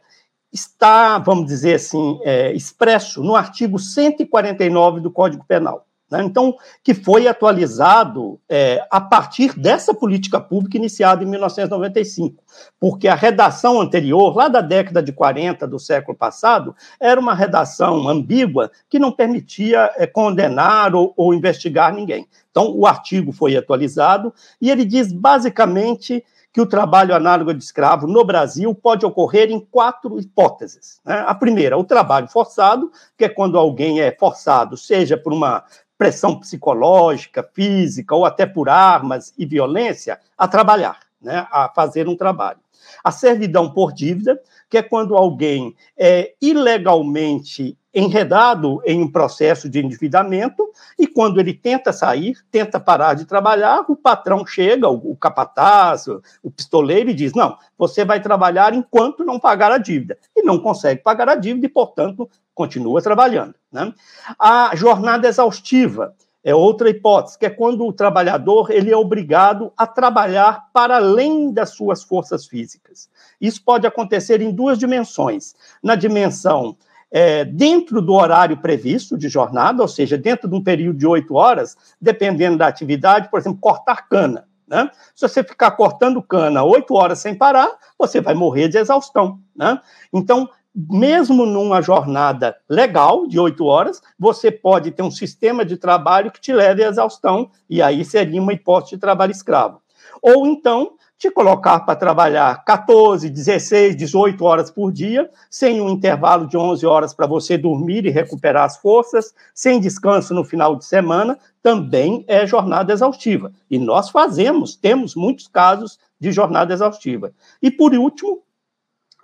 está, 0.52 1.16
vamos 1.16 1.46
dizer 1.46 1.76
assim, 1.76 2.20
é, 2.22 2.52
expresso 2.52 3.22
no 3.22 3.34
artigo 3.34 3.78
149 3.78 5.00
do 5.00 5.10
Código 5.10 5.42
Penal. 5.48 5.86
Né? 6.10 6.22
Então, 6.22 6.54
que 6.82 6.92
foi 6.92 7.26
atualizado 7.26 8.38
é, 8.46 8.86
a 8.90 9.00
partir 9.00 9.58
dessa 9.58 9.94
política 9.94 10.38
pública 10.38 10.76
iniciada 10.76 11.24
em 11.24 11.26
1995, 11.26 12.42
porque 12.78 13.08
a 13.08 13.14
redação 13.14 13.80
anterior, 13.80 14.36
lá 14.36 14.48
da 14.48 14.60
década 14.60 15.02
de 15.02 15.10
40 15.10 15.66
do 15.66 15.78
século 15.78 16.14
passado, 16.14 16.76
era 17.00 17.18
uma 17.18 17.32
redação 17.32 18.06
ambígua 18.06 18.70
que 18.90 18.98
não 18.98 19.10
permitia 19.10 19.90
é, 19.96 20.06
condenar 20.06 20.94
ou, 20.94 21.14
ou 21.16 21.32
investigar 21.32 21.94
ninguém. 21.94 22.28
Então, 22.50 22.70
o 22.76 22.86
artigo 22.86 23.32
foi 23.32 23.56
atualizado 23.56 24.34
e 24.60 24.70
ele 24.70 24.84
diz 24.84 25.10
basicamente 25.10 26.22
que 26.54 26.61
o 26.61 26.66
trabalho 26.66 27.16
análogo 27.16 27.52
de 27.52 27.64
escravo 27.64 28.06
no 28.06 28.25
Brasil 28.25 28.73
pode 28.73 29.04
ocorrer 29.04 29.50
em 29.50 29.58
quatro 29.58 30.20
hipóteses. 30.20 31.00
Né? 31.04 31.25
A 31.26 31.34
primeira, 31.34 31.76
o 31.76 31.82
trabalho 31.82 32.28
forçado, 32.28 32.92
que 33.18 33.25
é 33.25 33.28
quando 33.28 33.58
alguém 33.58 34.00
é 34.00 34.12
forçado, 34.12 34.76
seja 34.76 35.16
por 35.16 35.32
uma 35.32 35.64
pressão 35.99 36.38
psicológica, 36.38 37.42
física 37.52 38.14
ou 38.14 38.25
até 38.25 38.46
por 38.46 38.68
armas 38.68 39.34
e 39.37 39.44
violência, 39.44 40.20
a 40.38 40.46
trabalhar, 40.46 41.00
né? 41.25 41.47
a 41.50 41.69
fazer 41.75 42.09
um 42.09 42.16
trabalho. 42.16 42.61
A 43.02 43.11
servidão 43.11 43.71
por 43.71 43.93
dívida, 43.93 44.40
que 44.69 44.78
é 44.78 44.83
quando 44.83 45.16
alguém 45.16 45.75
é 45.97 46.35
ilegalmente 46.40 47.76
enredado 47.95 48.83
em 48.85 49.00
um 49.00 49.11
processo 49.11 49.69
de 49.69 49.78
endividamento 49.78 50.69
e 50.99 51.07
quando 51.07 51.38
ele 51.38 51.54
tenta 51.54 51.93
sair, 51.93 52.37
tenta 52.50 52.81
parar 52.81 53.14
de 53.14 53.25
trabalhar, 53.25 53.85
o 53.88 53.95
patrão 53.95 54.45
chega, 54.45 54.88
o, 54.88 55.14
capataz, 55.16 56.09
o, 56.09 56.21
o 56.43 56.50
pistoleiro 56.50 57.11
e 57.11 57.14
diz: 57.14 57.33
"Não, 57.35 57.57
você 57.78 58.04
vai 58.04 58.21
trabalhar 58.21 58.75
enquanto 58.75 59.25
não 59.25 59.38
pagar 59.38 59.71
a 59.71 59.78
dívida". 59.78 60.19
E 60.35 60.43
não 60.43 60.59
consegue 60.59 61.02
pagar 61.02 61.28
a 61.28 61.37
dívida 61.37 61.66
e, 61.66 61.69
portanto, 61.69 62.28
continua 62.52 63.00
trabalhando, 63.00 63.54
né? 63.71 63.93
A 64.38 64.73
jornada 64.75 65.28
exaustiva 65.28 66.14
é 66.44 66.54
outra 66.54 66.90
hipótese, 66.90 67.38
que 67.38 67.46
é 67.46 67.50
quando 67.50 67.86
o 67.86 67.92
trabalhador 67.92 68.70
ele 68.70 68.92
é 68.92 68.96
obrigado 68.96 69.72
a 69.76 69.86
trabalhar 69.86 70.66
para 70.72 70.96
além 70.96 71.50
das 71.50 71.70
suas 71.70 72.04
forças 72.04 72.46
físicas. 72.46 73.08
Isso 73.40 73.64
pode 73.64 73.86
acontecer 73.86 74.42
em 74.42 74.52
duas 74.52 74.78
dimensões. 74.78 75.54
Na 75.82 75.94
dimensão 75.94 76.76
é, 77.10 77.44
dentro 77.44 78.02
do 78.02 78.12
horário 78.12 78.56
previsto 78.58 79.16
de 79.16 79.28
jornada, 79.28 79.80
ou 79.80 79.88
seja, 79.88 80.18
dentro 80.18 80.48
de 80.48 80.54
um 80.54 80.62
período 80.62 80.98
de 80.98 81.06
oito 81.06 81.34
horas, 81.34 81.76
dependendo 82.00 82.58
da 82.58 82.66
atividade, 82.66 83.30
por 83.30 83.38
exemplo, 83.38 83.58
cortar 83.60 84.08
cana. 84.08 84.46
Né? 84.66 84.90
Se 85.14 85.28
você 85.28 85.44
ficar 85.44 85.70
cortando 85.72 86.22
cana 86.22 86.64
oito 86.64 86.94
horas 86.94 87.20
sem 87.20 87.34
parar, 87.34 87.70
você 87.98 88.20
vai 88.20 88.34
morrer 88.34 88.68
de 88.68 88.78
exaustão. 88.78 89.38
Né? 89.54 89.80
Então, 90.12 90.48
mesmo 90.75 91.47
numa 91.47 91.81
jornada 91.81 92.57
legal 92.69 93.26
de 93.26 93.38
oito 93.38 93.64
horas, 93.64 94.02
você 94.19 94.50
pode 94.50 94.90
ter 94.90 95.02
um 95.02 95.11
sistema 95.11 95.64
de 95.64 95.76
trabalho 95.76 96.33
que 96.33 96.40
te 96.40 96.52
leve 96.52 96.83
à 96.83 96.88
exaustão, 96.88 97.50
e 97.71 97.81
aí 97.81 98.04
seria 98.04 98.43
uma 98.43 98.52
hipótese 98.52 98.97
de 98.97 99.00
trabalho 99.00 99.31
escravo. 99.31 99.81
Ou 100.21 100.47
então, 100.47 100.93
te 101.16 101.31
colocar 101.31 101.81
para 101.81 101.97
trabalhar 101.97 102.64
14, 102.64 103.31
16, 103.31 103.97
18 103.97 104.45
horas 104.45 104.71
por 104.71 104.93
dia, 104.93 105.31
sem 105.49 105.81
um 105.81 105.88
intervalo 105.88 106.47
de 106.47 106.57
11 106.57 106.85
horas 106.85 107.14
para 107.14 107.26
você 107.26 107.57
dormir 107.57 108.04
e 108.04 108.11
recuperar 108.11 108.64
as 108.64 108.76
forças, 108.76 109.33
sem 109.54 109.81
descanso 109.81 110.35
no 110.35 110.45
final 110.45 110.76
de 110.76 110.85
semana, 110.85 111.38
também 111.62 112.25
é 112.26 112.47
jornada 112.47 112.93
exaustiva. 112.93 113.52
E 113.71 113.78
nós 113.78 114.11
fazemos, 114.11 114.76
temos 114.76 115.14
muitos 115.14 115.47
casos 115.47 115.99
de 116.19 116.33
jornada 116.33 116.75
exaustiva. 116.75 117.33
E 117.62 117.71
por 117.71 117.95
último, 117.95 118.43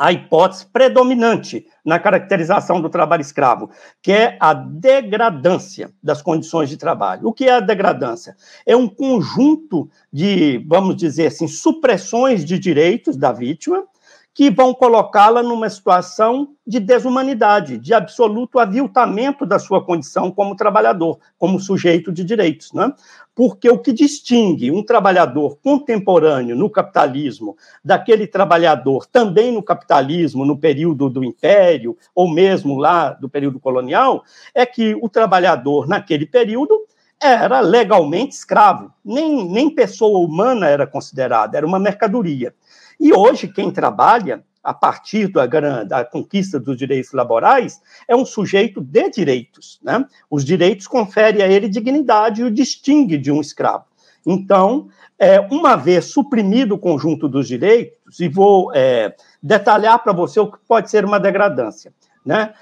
a 0.00 0.10
hipótese 0.10 0.64
predominante 0.64 1.66
na 1.84 1.98
caracterização 1.98 2.80
do 2.80 2.88
trabalho 2.88 3.20
escravo, 3.20 3.68
que 4.00 4.10
é 4.10 4.38
a 4.40 4.54
degradância 4.54 5.92
das 6.02 6.22
condições 6.22 6.70
de 6.70 6.78
trabalho. 6.78 7.28
O 7.28 7.34
que 7.34 7.44
é 7.44 7.52
a 7.52 7.60
degradância? 7.60 8.34
É 8.64 8.74
um 8.74 8.88
conjunto 8.88 9.90
de, 10.10 10.64
vamos 10.66 10.96
dizer 10.96 11.26
assim, 11.26 11.46
supressões 11.46 12.46
de 12.46 12.58
direitos 12.58 13.14
da 13.14 13.30
vítima 13.30 13.84
que 14.32 14.50
vão 14.50 14.72
colocá-la 14.72 15.42
numa 15.42 15.68
situação 15.68 16.50
de 16.64 16.78
desumanidade, 16.78 17.78
de 17.78 17.92
absoluto 17.92 18.58
aviltamento 18.58 19.44
da 19.44 19.58
sua 19.58 19.84
condição 19.84 20.30
como 20.30 20.54
trabalhador, 20.54 21.18
como 21.36 21.58
sujeito 21.58 22.12
de 22.12 22.22
direitos. 22.22 22.72
Né? 22.72 22.92
Porque 23.34 23.68
o 23.68 23.78
que 23.78 23.92
distingue 23.92 24.70
um 24.70 24.84
trabalhador 24.84 25.58
contemporâneo 25.62 26.54
no 26.54 26.70
capitalismo 26.70 27.56
daquele 27.84 28.26
trabalhador 28.26 29.06
também 29.06 29.52
no 29.52 29.62
capitalismo, 29.62 30.44
no 30.44 30.56
período 30.56 31.10
do 31.10 31.24
Império, 31.24 31.96
ou 32.14 32.30
mesmo 32.30 32.78
lá 32.78 33.10
do 33.10 33.28
período 33.28 33.58
colonial, 33.58 34.22
é 34.54 34.64
que 34.64 34.94
o 35.02 35.08
trabalhador, 35.08 35.88
naquele 35.88 36.24
período, 36.24 36.86
era 37.22 37.60
legalmente 37.60 38.34
escravo, 38.34 38.90
nem, 39.04 39.46
nem 39.46 39.68
pessoa 39.68 40.18
humana 40.20 40.66
era 40.66 40.86
considerada, 40.86 41.58
era 41.58 41.66
uma 41.66 41.78
mercadoria. 41.78 42.54
E 43.00 43.12
hoje, 43.14 43.48
quem 43.48 43.70
trabalha 43.70 44.44
a 44.62 44.74
partir 44.74 45.28
da, 45.32 45.46
da, 45.46 46.04
conquista 46.04 46.60
dos 46.60 46.76
direitos 46.76 47.12
laborais, 47.12 47.80
é 48.06 48.14
um 48.14 48.26
sujeito 48.26 48.80
de 48.80 49.08
direitos. 49.08 49.80
Né? 49.82 50.04
Os 50.30 50.44
direitos 50.44 50.86
conferem 50.86 51.42
a 51.42 51.48
ele 51.48 51.66
dignidade 51.66 52.42
e 52.42 52.44
o 52.44 52.50
distingue 52.50 53.16
de 53.16 53.32
um 53.32 53.40
escravo. 53.40 53.84
Então, 54.26 54.88
é, 55.18 55.40
uma 55.40 55.76
vez 55.76 56.06
suprimido 56.06 56.74
o 56.74 56.78
conjunto 56.78 57.26
dos 57.26 57.48
direitos, 57.48 58.20
e 58.20 58.28
vou 58.28 58.70
é, 58.74 59.14
detalhar 59.42 60.02
para 60.02 60.12
você 60.12 60.38
o 60.38 60.50
que 60.50 60.58
pode 60.68 60.90
ser 60.90 61.06
uma 61.06 61.18
degradância. 61.18 61.92
Né? 62.24 62.52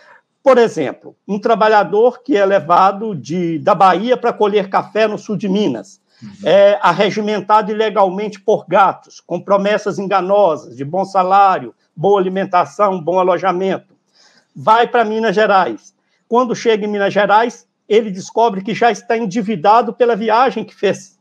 Por 0.43 0.57
exemplo, 0.57 1.17
um 1.27 1.39
trabalhador 1.39 2.23
que 2.23 2.37
é 2.37 2.47
levado 2.47 3.15
de, 3.15 3.59
da 3.59 3.75
Bahia 3.75 4.17
para 4.17 4.33
colher 4.33 4.71
café 4.71 5.09
no 5.09 5.19
sul 5.19 5.37
de 5.37 5.49
Minas. 5.49 6.01
É 6.45 6.79
arregimentado 6.83 7.71
ilegalmente 7.71 8.41
por 8.41 8.67
gatos, 8.67 9.21
com 9.21 9.41
promessas 9.41 9.99
enganosas 9.99 10.77
de 10.77 10.85
bom 10.85 11.05
salário, 11.05 11.75
boa 11.95 12.21
alimentação, 12.21 13.01
bom 13.01 13.19
alojamento. 13.19 13.97
Vai 14.55 14.89
para 14.89 15.05
Minas 15.05 15.35
Gerais. 15.35 15.95
Quando 16.29 16.55
chega 16.55 16.85
em 16.85 16.91
Minas 16.91 17.13
Gerais, 17.13 17.67
ele 17.89 18.11
descobre 18.11 18.63
que 18.63 18.75
já 18.75 18.91
está 18.91 19.17
endividado 19.17 19.93
pela 19.93 20.17
viagem 20.17 20.65
que 20.65 20.75
fez, 20.75 21.19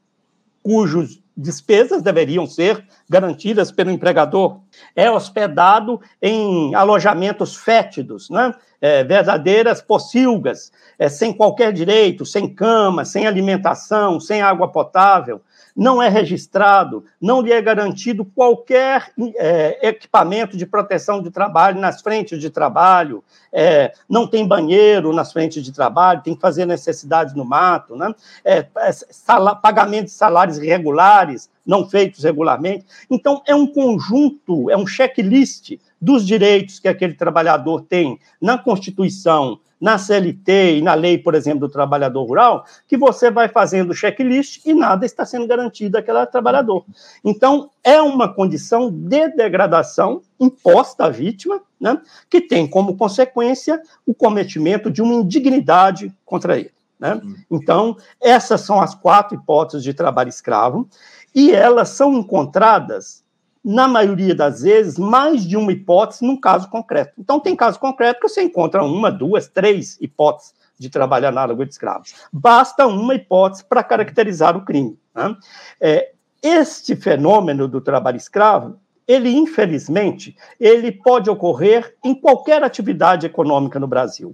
cujos 0.61 1.21
despesas 1.37 2.01
deveriam 2.01 2.47
ser 2.47 2.83
garantidas 3.07 3.71
pelo 3.71 3.91
empregador. 3.91 4.59
É 4.95 5.09
hospedado 5.09 6.01
em 6.21 6.73
alojamentos 6.73 7.55
fétidos, 7.55 8.29
né? 8.29 8.53
É, 8.79 9.03
verdadeiras 9.03 9.81
pocilgas, 9.81 10.71
é, 10.99 11.09
sem 11.09 11.33
qualquer 11.33 11.73
direito, 11.73 12.25
sem 12.25 12.47
cama, 12.47 13.05
sem 13.05 13.25
alimentação, 13.25 14.19
sem 14.19 14.41
água 14.41 14.67
potável 14.71 15.41
não 15.77 16.01
é 16.01 16.09
registrado, 16.09 17.05
não 17.21 17.39
lhe 17.39 17.53
é 17.53 17.61
garantido 17.61 18.25
qualquer 18.25 19.11
é, 19.35 19.89
equipamento 19.89 20.57
de 20.57 20.65
proteção 20.65 21.21
de 21.21 21.29
trabalho 21.29 21.79
nas 21.79 22.01
frentes 22.01 22.41
de 22.41 22.49
trabalho, 22.49 23.23
é, 23.53 23.93
não 24.09 24.25
tem 24.25 24.47
banheiro 24.47 25.13
nas 25.13 25.31
frentes 25.31 25.63
de 25.63 25.71
trabalho, 25.71 26.23
tem 26.23 26.33
que 26.33 26.41
fazer 26.41 26.65
necessidades 26.65 27.35
no 27.35 27.45
mato, 27.45 27.95
né? 27.95 28.13
É, 28.43 28.65
é 28.77 28.91
pagamento 29.61 30.05
de 30.05 30.11
salários 30.11 30.57
irregulares, 30.57 31.47
não 31.63 31.87
feitos 31.87 32.23
regularmente. 32.23 32.83
Então, 33.07 33.43
é 33.45 33.53
um 33.53 33.67
conjunto, 33.67 34.71
é 34.71 34.77
um 34.77 34.87
checklist 34.87 35.73
dos 36.01 36.25
direitos 36.25 36.79
que 36.79 36.87
aquele 36.87 37.13
trabalhador 37.13 37.81
tem 37.81 38.19
na 38.41 38.57
Constituição, 38.57 39.59
na 39.79 39.97
CLT 39.97 40.77
e 40.77 40.81
na 40.81 40.93
lei, 40.93 41.17
por 41.17 41.35
exemplo, 41.35 41.67
do 41.67 41.69
trabalhador 41.69 42.23
rural, 42.23 42.65
que 42.87 42.97
você 42.97 43.29
vai 43.29 43.47
fazendo 43.47 43.93
checklist 43.93 44.65
e 44.65 44.73
nada 44.73 45.05
está 45.05 45.25
sendo 45.25 45.47
garantido 45.47 45.97
àquele 45.97 46.25
trabalhador. 46.25 46.83
Então, 47.23 47.69
é 47.83 48.01
uma 48.01 48.33
condição 48.33 48.91
de 48.91 49.29
degradação 49.29 50.21
imposta 50.39 51.05
à 51.05 51.09
vítima, 51.09 51.61
né, 51.79 52.01
que 52.29 52.41
tem 52.41 52.67
como 52.67 52.97
consequência 52.97 53.81
o 54.05 54.13
cometimento 54.13 54.89
de 54.89 55.01
uma 55.01 55.13
indignidade 55.13 56.11
contra 56.25 56.57
ele. 56.57 56.71
Né? 56.99 57.21
Então, 57.51 57.95
essas 58.19 58.61
são 58.61 58.81
as 58.81 58.95
quatro 58.95 59.37
hipóteses 59.37 59.83
de 59.83 59.93
trabalho 59.93 60.29
escravo, 60.29 60.89
e 61.35 61.51
elas 61.51 61.89
são 61.89 62.15
encontradas 62.15 63.23
na 63.69 63.85
maioria 63.85 64.33
das 64.33 64.61
vezes, 64.61 64.97
mais 64.97 65.45
de 65.45 65.57
uma 65.57 65.73
hipótese 65.73 66.25
num 66.25 66.39
caso 66.39 66.69
concreto. 66.69 67.11
Então, 67.19 67.37
tem 67.37 67.53
caso 67.53 67.77
concreto 67.77 68.21
que 68.21 68.29
você 68.29 68.41
encontra 68.41 68.81
uma, 68.81 69.11
duas, 69.11 69.49
três 69.49 69.97
hipóteses 69.99 70.53
de 70.79 70.89
trabalho 70.89 71.27
análogo 71.27 71.65
de 71.65 71.73
escravos. 71.73 72.13
Basta 72.31 72.87
uma 72.87 73.13
hipótese 73.13 73.65
para 73.65 73.83
caracterizar 73.83 74.55
o 74.55 74.63
crime. 74.63 74.97
Né? 75.13 75.35
É, 75.81 76.11
este 76.41 76.95
fenômeno 76.95 77.67
do 77.67 77.81
trabalho 77.81 78.15
escravo, 78.15 78.79
ele, 79.05 79.35
infelizmente, 79.35 80.37
ele 80.57 80.89
pode 80.89 81.29
ocorrer 81.29 81.93
em 82.05 82.15
qualquer 82.15 82.63
atividade 82.63 83.25
econômica 83.25 83.77
no 83.77 83.87
Brasil, 83.87 84.33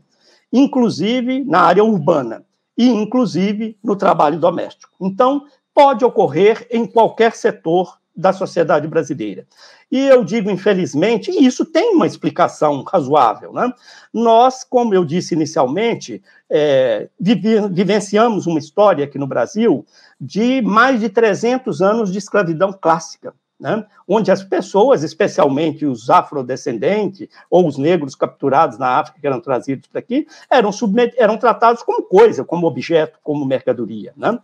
inclusive 0.52 1.44
na 1.44 1.62
área 1.62 1.84
urbana 1.84 2.46
e 2.78 2.88
inclusive 2.88 3.80
no 3.84 3.96
trabalho 3.96 4.38
doméstico. 4.38 4.94
Então, 5.02 5.48
pode 5.74 6.06
ocorrer 6.06 6.68
em 6.70 6.86
qualquer 6.86 7.34
setor 7.34 7.98
da 8.16 8.32
sociedade 8.32 8.88
brasileira. 8.88 9.46
E 9.92 10.00
eu 10.00 10.24
digo, 10.24 10.50
infelizmente, 10.50 11.32
e 11.32 11.46
isso 11.46 11.66
tem 11.66 11.94
uma 11.96 12.06
explicação 12.06 12.84
razoável. 12.84 13.52
Né? 13.54 13.72
Nós, 14.14 14.64
como 14.64 14.94
eu 14.94 15.04
disse 15.04 15.34
inicialmente, 15.34 16.22
é, 16.50 17.10
vivenciamos 17.20 18.46
uma 18.46 18.60
história 18.60 19.06
aqui 19.06 19.18
no 19.18 19.28
Brasil 19.28 19.86
de 20.20 20.62
mais 20.62 21.00
de 21.00 21.10
300 21.10 21.82
anos 21.82 22.12
de 22.12 22.20
escravidão 22.20 22.72
clássica 22.72 23.34
né, 23.64 23.86
onde 24.06 24.30
as 24.30 24.44
pessoas, 24.44 25.04
especialmente 25.04 25.86
os 25.86 26.10
afrodescendentes 26.10 27.30
ou 27.50 27.66
os 27.66 27.78
negros 27.78 28.14
capturados 28.14 28.78
na 28.78 29.00
África 29.00 29.22
que 29.22 29.26
eram 29.26 29.40
trazidos 29.40 29.88
para 29.88 30.00
aqui, 30.00 30.28
eram, 30.52 30.70
eram 31.18 31.38
tratados 31.38 31.82
como 31.82 32.04
coisa, 32.04 32.44
como 32.44 32.68
objeto, 32.68 33.18
como 33.24 33.46
mercadoria. 33.46 34.12
Né? 34.18 34.38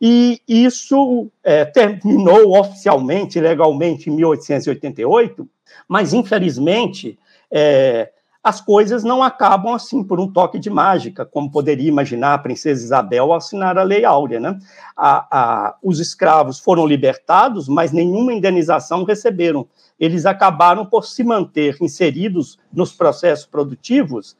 E 0.00 0.40
isso 0.46 1.28
é, 1.42 1.64
terminou 1.64 2.56
oficialmente, 2.56 3.40
legalmente, 3.40 4.08
em 4.08 4.14
1888, 4.14 5.48
mas, 5.88 6.12
infelizmente, 6.12 7.18
é, 7.50 8.12
as 8.42 8.60
coisas 8.60 9.04
não 9.04 9.22
acabam 9.22 9.74
assim 9.74 10.02
por 10.02 10.18
um 10.18 10.30
toque 10.30 10.58
de 10.58 10.70
mágica, 10.70 11.26
como 11.26 11.50
poderia 11.50 11.88
imaginar 11.88 12.34
a 12.34 12.38
princesa 12.38 12.82
Isabel 12.82 13.24
ao 13.24 13.34
assinar 13.34 13.76
a 13.76 13.82
Lei 13.82 14.04
Áurea. 14.04 14.40
Né? 14.40 14.58
A, 14.96 15.26
a, 15.30 15.76
os 15.82 16.00
escravos 16.00 16.58
foram 16.58 16.86
libertados, 16.86 17.68
mas 17.68 17.92
nenhuma 17.92 18.32
indenização 18.32 19.04
receberam. 19.04 19.68
Eles 19.98 20.24
acabaram 20.24 20.86
por 20.86 21.04
se 21.04 21.22
manter 21.22 21.76
inseridos 21.82 22.58
nos 22.72 22.92
processos 22.92 23.44
produtivos 23.44 24.34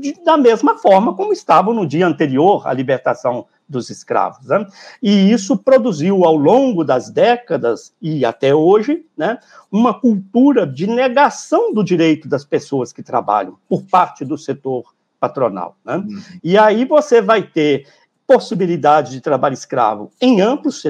de, 0.00 0.12
da 0.24 0.36
mesma 0.36 0.78
forma 0.78 1.14
como 1.14 1.32
estavam 1.32 1.74
no 1.74 1.86
dia 1.86 2.06
anterior 2.06 2.66
à 2.66 2.72
libertação 2.72 3.46
dos 3.72 3.90
escravos. 3.90 4.46
Né? 4.46 4.64
E 5.02 5.32
isso 5.32 5.56
produziu, 5.56 6.24
ao 6.24 6.36
longo 6.36 6.84
das 6.84 7.10
décadas 7.10 7.92
e 8.00 8.24
até 8.24 8.54
hoje, 8.54 9.04
né, 9.16 9.38
uma 9.70 9.98
cultura 9.98 10.66
de 10.66 10.86
negação 10.86 11.72
do 11.72 11.82
direito 11.82 12.28
das 12.28 12.44
pessoas 12.44 12.92
que 12.92 13.02
trabalham 13.02 13.56
por 13.68 13.82
parte 13.82 14.24
do 14.24 14.38
setor 14.38 14.94
patronal. 15.18 15.76
Né? 15.84 15.96
Uhum. 15.96 16.22
E 16.44 16.56
aí 16.56 16.84
você 16.84 17.20
vai 17.20 17.42
ter 17.42 17.86
possibilidade 18.26 19.10
de 19.10 19.20
trabalho 19.20 19.54
escravo 19.54 20.10
em 20.20 20.40
amplos 20.40 20.82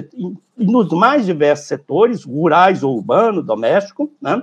nos 0.57 0.89
mais 0.91 1.25
diversos 1.25 1.67
setores, 1.67 2.25
rurais 2.25 2.83
ou 2.83 2.97
urbano, 2.97 3.43
doméstico, 3.43 4.13
né? 4.21 4.43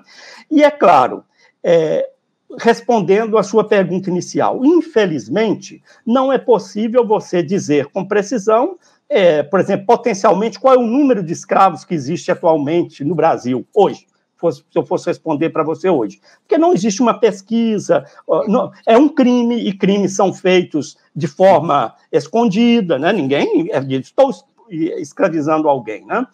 e 0.50 0.64
é 0.64 0.72
claro, 0.72 1.24
é, 1.64 2.10
respondendo 2.58 3.38
à 3.38 3.44
sua 3.44 3.64
pergunta 3.64 4.10
inicial. 4.10 4.64
Infelizmente, 4.64 5.84
não 6.06 6.32
é 6.32 6.38
possível 6.38 7.06
você 7.06 7.44
dizer 7.44 7.88
com 7.88 8.06
precisão, 8.06 8.78
é, 9.08 9.44
por 9.44 9.60
exemplo, 9.60 9.86
potencialmente, 9.86 10.60
qual 10.60 10.76
é 10.76 10.78
o 10.78 10.86
número 10.86 11.22
de 11.22 11.34
escravos 11.34 11.84
que 11.84 11.94
existe 11.94 12.32
atualmente 12.32 13.04
no 13.04 13.16
Brasil, 13.16 13.66
hoje. 13.74 14.08
se 14.40 14.64
eu 14.74 14.86
fosse 14.86 15.08
responder 15.08 15.50
para 15.50 15.64
você 15.64 15.90
hoje. 15.90 16.20
Porque 16.42 16.58
não 16.58 16.74
existe 16.74 17.02
uma 17.02 17.14
pesquisa, 17.14 18.06
não, 18.48 18.72
é 18.86 18.98
um 18.98 19.10
crime, 19.10 19.56
e 19.56 19.74
crimes 19.74 20.16
são 20.16 20.34
feitos 20.34 20.98
de 21.16 21.28
forma 21.28 21.94
escondida, 22.12 22.98
né? 22.98 23.12
ninguém 23.12 23.70
é, 23.72 23.80
estou 23.96 24.32
escravizando 24.70 25.68
alguém. 25.68 26.06
Né? 26.06 26.26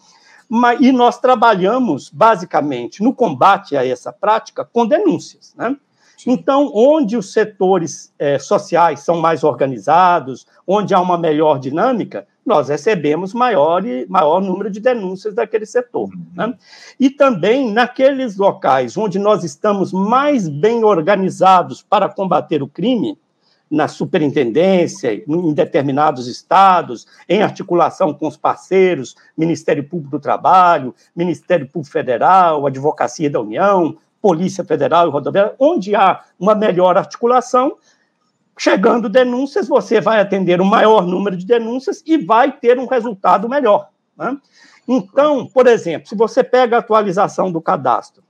Mas, 0.48 0.80
e 0.80 0.92
nós 0.92 1.20
trabalhamos, 1.20 2.10
basicamente, 2.10 3.02
no 3.02 3.14
combate 3.14 3.76
a 3.76 3.86
essa 3.86 4.14
prática 4.14 4.64
com 4.64 4.86
denúncias. 4.86 5.54
Né? 5.58 5.76
Então, 6.26 6.72
onde 6.74 7.16
os 7.16 7.32
setores 7.32 8.14
é, 8.18 8.40
sociais 8.40 9.02
são 9.02 9.20
mais 9.20 9.44
organizados, 9.44 10.48
onde 10.66 10.94
há 10.94 11.00
uma 11.00 11.18
melhor 11.18 11.60
dinâmica, 11.60 12.28
nós 12.46 12.70
recebemos 12.70 13.34
maior, 13.34 13.84
maior 14.08 14.40
número 14.40 14.70
de 14.70 14.80
denúncias 14.80 15.34
daquele 15.34 15.66
setor. 15.66 16.10
Né? 16.34 16.54
E 17.00 17.10
também 17.10 17.72
naqueles 17.72 18.38
locais 18.38 18.98
onde 18.98 19.18
nós 19.18 19.44
estamos 19.44 19.92
mais 19.92 20.48
bem 20.48 20.84
organizados 20.84 21.82
para 21.82 22.08
combater 22.08 22.62
o 22.62 22.68
crime, 22.68 23.18
na 23.70 23.88
superintendência, 23.88 25.12
em 25.28 25.54
determinados 25.54 26.28
estados, 26.28 27.08
em 27.28 27.42
articulação 27.42 28.14
com 28.14 28.28
os 28.28 28.38
parceiros, 28.38 29.16
Ministério 29.36 29.84
Público 29.84 30.12
do 30.12 30.22
Trabalho, 30.22 30.94
Ministério 31.16 31.68
Público 31.68 31.92
Federal, 31.92 32.68
Advocacia 32.68 33.30
da 33.30 33.42
União, 33.42 33.98
Polícia 34.26 34.66
Federal 34.66 35.08
e 35.08 35.12
Rodoviária, 35.12 35.54
onde 35.60 35.96
há 35.96 36.24
uma 36.40 36.56
melhor 36.56 36.98
articulação, 36.98 37.78
chegando 38.58 39.08
denúncias, 39.08 39.68
você 39.68 40.02
vai 40.02 40.20
atender 40.20 40.60
um 40.60 40.66
maior 40.66 41.06
número 41.06 41.38
de 41.38 41.46
denúncias 41.46 42.02
e 42.04 42.18
vai 42.18 42.52
ter 42.52 42.80
um 42.80 42.88
resultado 42.88 43.48
melhor. 43.48 43.90
Né? 44.18 44.36
Então, 44.88 45.46
por 45.46 45.68
exemplo, 45.68 46.10
se 46.10 46.16
você 46.16 46.44
pega 46.44 46.76
a 46.76 46.80
atualização 46.80 47.52
do 47.52 47.62
cadastro, 47.62 48.24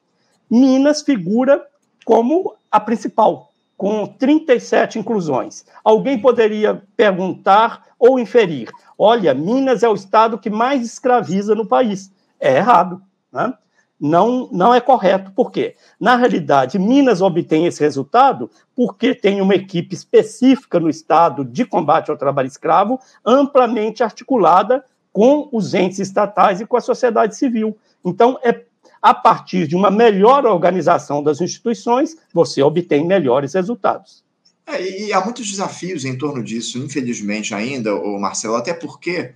Minas 0.51 1.01
figura 1.01 1.65
como 2.03 2.57
a 2.69 2.77
principal, 2.81 3.53
com 3.77 4.05
37 4.05 4.99
inclusões. 4.99 5.65
Alguém 5.81 6.19
poderia 6.19 6.83
perguntar 6.97 7.85
ou 7.97 8.19
inferir: 8.19 8.69
olha, 8.99 9.33
Minas 9.33 9.81
é 9.81 9.87
o 9.87 9.95
estado 9.95 10.37
que 10.37 10.49
mais 10.49 10.85
escraviza 10.85 11.55
no 11.55 11.65
país. 11.65 12.11
É 12.37 12.57
errado. 12.57 13.01
Né? 13.31 13.53
Não, 13.99 14.49
não 14.51 14.73
é 14.73 14.81
correto. 14.81 15.31
Por 15.31 15.51
quê? 15.51 15.75
Na 15.99 16.15
realidade, 16.15 16.77
Minas 16.77 17.21
obtém 17.21 17.65
esse 17.65 17.81
resultado 17.81 18.49
porque 18.75 19.15
tem 19.15 19.41
uma 19.41 19.55
equipe 19.55 19.95
específica 19.95 20.79
no 20.79 20.89
Estado 20.89 21.45
de 21.45 21.65
combate 21.65 22.11
ao 22.11 22.17
trabalho 22.17 22.47
escravo, 22.47 22.99
amplamente 23.25 24.03
articulada 24.03 24.83
com 25.13 25.47
os 25.51 25.73
entes 25.73 25.99
estatais 25.99 26.59
e 26.59 26.65
com 26.65 26.75
a 26.75 26.81
sociedade 26.81 27.35
civil. 27.37 27.77
Então, 28.03 28.37
é 28.43 28.65
a 29.01 29.13
partir 29.13 29.67
de 29.67 29.75
uma 29.75 29.91
melhor 29.91 30.45
organização 30.47 31.21
das 31.21 31.39
instituições, 31.39 32.17
você 32.33 32.63
obtém 32.63 33.05
melhores 33.05 33.53
resultados. 33.53 34.23
É, 34.65 34.81
e 34.81 35.13
há 35.13 35.23
muitos 35.23 35.47
desafios 35.47 36.03
em 36.05 36.17
torno 36.17 36.43
disso, 36.43 36.79
infelizmente 36.79 37.53
ainda, 37.53 37.93
o 37.93 38.19
Marcelo, 38.19 38.55
até 38.55 38.73
porque 38.73 39.35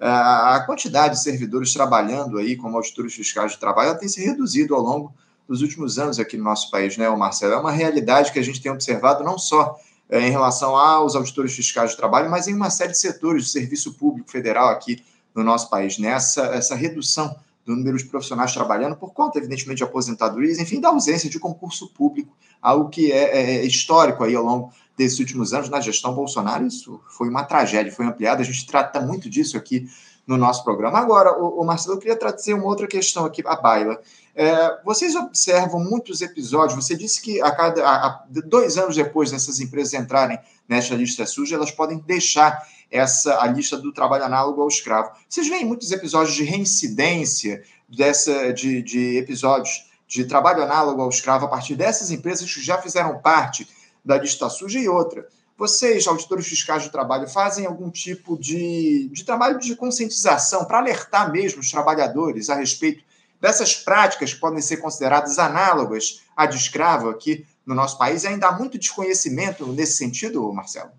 a 0.00 0.62
quantidade 0.64 1.14
de 1.14 1.22
servidores 1.22 1.72
trabalhando 1.72 2.38
aí 2.38 2.56
como 2.56 2.76
auditores 2.76 3.14
fiscais 3.14 3.52
de 3.52 3.58
trabalho 3.58 3.98
tem 3.98 4.08
se 4.08 4.24
reduzido 4.24 4.74
ao 4.74 4.80
longo 4.80 5.12
dos 5.48 5.62
últimos 5.62 5.98
anos 5.98 6.18
aqui 6.18 6.36
no 6.36 6.44
nosso 6.44 6.70
país, 6.70 6.96
né, 6.96 7.08
Marcelo? 7.08 7.54
É 7.54 7.56
uma 7.56 7.72
realidade 7.72 8.32
que 8.32 8.38
a 8.38 8.42
gente 8.42 8.60
tem 8.60 8.70
observado 8.70 9.24
não 9.24 9.38
só 9.38 9.76
é, 10.08 10.20
em 10.20 10.30
relação 10.30 10.76
aos 10.76 11.16
auditores 11.16 11.54
fiscais 11.54 11.90
de 11.90 11.96
trabalho, 11.96 12.30
mas 12.30 12.46
em 12.46 12.54
uma 12.54 12.70
série 12.70 12.92
de 12.92 12.98
setores 12.98 13.44
do 13.44 13.48
serviço 13.48 13.94
público 13.94 14.30
federal 14.30 14.68
aqui 14.68 15.02
no 15.34 15.42
nosso 15.42 15.68
país, 15.68 15.98
né? 15.98 16.08
Essa, 16.08 16.46
essa 16.46 16.74
redução 16.74 17.34
do 17.64 17.76
número 17.76 17.98
de 17.98 18.04
profissionais 18.04 18.52
trabalhando 18.52 18.96
por 18.96 19.12
conta, 19.12 19.38
evidentemente, 19.38 19.78
de 19.78 19.84
aposentadorias, 19.84 20.58
enfim, 20.58 20.80
da 20.80 20.88
ausência 20.88 21.28
de 21.28 21.38
concurso 21.38 21.88
público, 21.92 22.34
algo 22.62 22.88
que 22.88 23.12
é, 23.12 23.36
é, 23.36 23.56
é 23.56 23.66
histórico 23.66 24.24
aí 24.24 24.34
ao 24.34 24.44
longo 24.44 24.72
desses 24.98 25.20
últimos 25.20 25.54
anos 25.54 25.68
na 25.68 25.80
gestão 25.80 26.12
Bolsonaro, 26.12 26.66
isso 26.66 27.00
foi 27.06 27.28
uma 27.28 27.44
tragédia, 27.44 27.92
foi 27.92 28.04
ampliado, 28.04 28.42
a 28.42 28.44
gente 28.44 28.66
trata 28.66 29.00
muito 29.00 29.30
disso 29.30 29.56
aqui 29.56 29.88
no 30.26 30.36
nosso 30.36 30.64
programa. 30.64 30.98
Agora, 30.98 31.40
o, 31.40 31.62
o 31.62 31.64
Marcelo, 31.64 31.94
eu 31.94 32.00
queria 32.00 32.16
trazer 32.16 32.52
uma 32.52 32.66
outra 32.66 32.86
questão 32.86 33.24
aqui 33.24 33.42
a 33.46 33.54
baila. 33.54 33.98
É, 34.34 34.78
vocês 34.84 35.14
observam 35.14 35.80
muitos 35.80 36.20
episódios, 36.20 36.74
você 36.74 36.96
disse 36.96 37.22
que 37.22 37.40
a 37.40 37.50
cada 37.52 37.82
a, 37.88 38.06
a, 38.06 38.24
dois 38.44 38.76
anos 38.76 38.96
depois 38.96 39.30
dessas 39.30 39.60
empresas 39.60 39.94
entrarem 39.94 40.38
nesta 40.68 40.94
lista 40.94 41.24
suja, 41.24 41.54
elas 41.54 41.70
podem 41.70 41.98
deixar 41.98 42.60
essa 42.90 43.40
a 43.40 43.46
lista 43.46 43.76
do 43.76 43.92
trabalho 43.92 44.24
análogo 44.24 44.60
ao 44.60 44.68
escravo. 44.68 45.12
Vocês 45.28 45.48
veem 45.48 45.64
muitos 45.64 45.92
episódios 45.92 46.34
de 46.34 46.42
reincidência 46.42 47.62
dessa, 47.88 48.52
de, 48.52 48.82
de 48.82 49.16
episódios 49.16 49.86
de 50.06 50.24
trabalho 50.24 50.62
análogo 50.62 51.02
ao 51.02 51.08
escravo 51.08 51.46
a 51.46 51.48
partir 51.48 51.74
dessas 51.74 52.10
empresas 52.10 52.52
que 52.52 52.62
já 52.62 52.78
fizeram 52.78 53.20
parte 53.20 53.68
da 54.08 54.16
lista 54.16 54.48
suja 54.48 54.78
e 54.78 54.88
outra. 54.88 55.28
Vocês, 55.56 56.06
auditores 56.06 56.46
fiscais 56.46 56.84
do 56.84 56.90
trabalho, 56.90 57.28
fazem 57.28 57.66
algum 57.66 57.90
tipo 57.90 58.38
de, 58.38 59.10
de 59.12 59.24
trabalho 59.24 59.58
de 59.58 59.76
conscientização 59.76 60.64
para 60.64 60.78
alertar 60.78 61.30
mesmo 61.30 61.60
os 61.60 61.70
trabalhadores 61.70 62.48
a 62.48 62.54
respeito 62.54 63.04
dessas 63.38 63.74
práticas 63.76 64.32
que 64.32 64.40
podem 64.40 64.62
ser 64.62 64.78
consideradas 64.78 65.38
análogas 65.38 66.22
à 66.34 66.46
de 66.46 66.56
escravo 66.56 67.10
aqui 67.10 67.44
no 67.66 67.74
nosso 67.74 67.98
país? 67.98 68.24
Ainda 68.24 68.48
há 68.48 68.52
muito 68.52 68.78
desconhecimento 68.78 69.66
nesse 69.66 69.98
sentido, 69.98 70.50
Marcelo? 70.54 70.90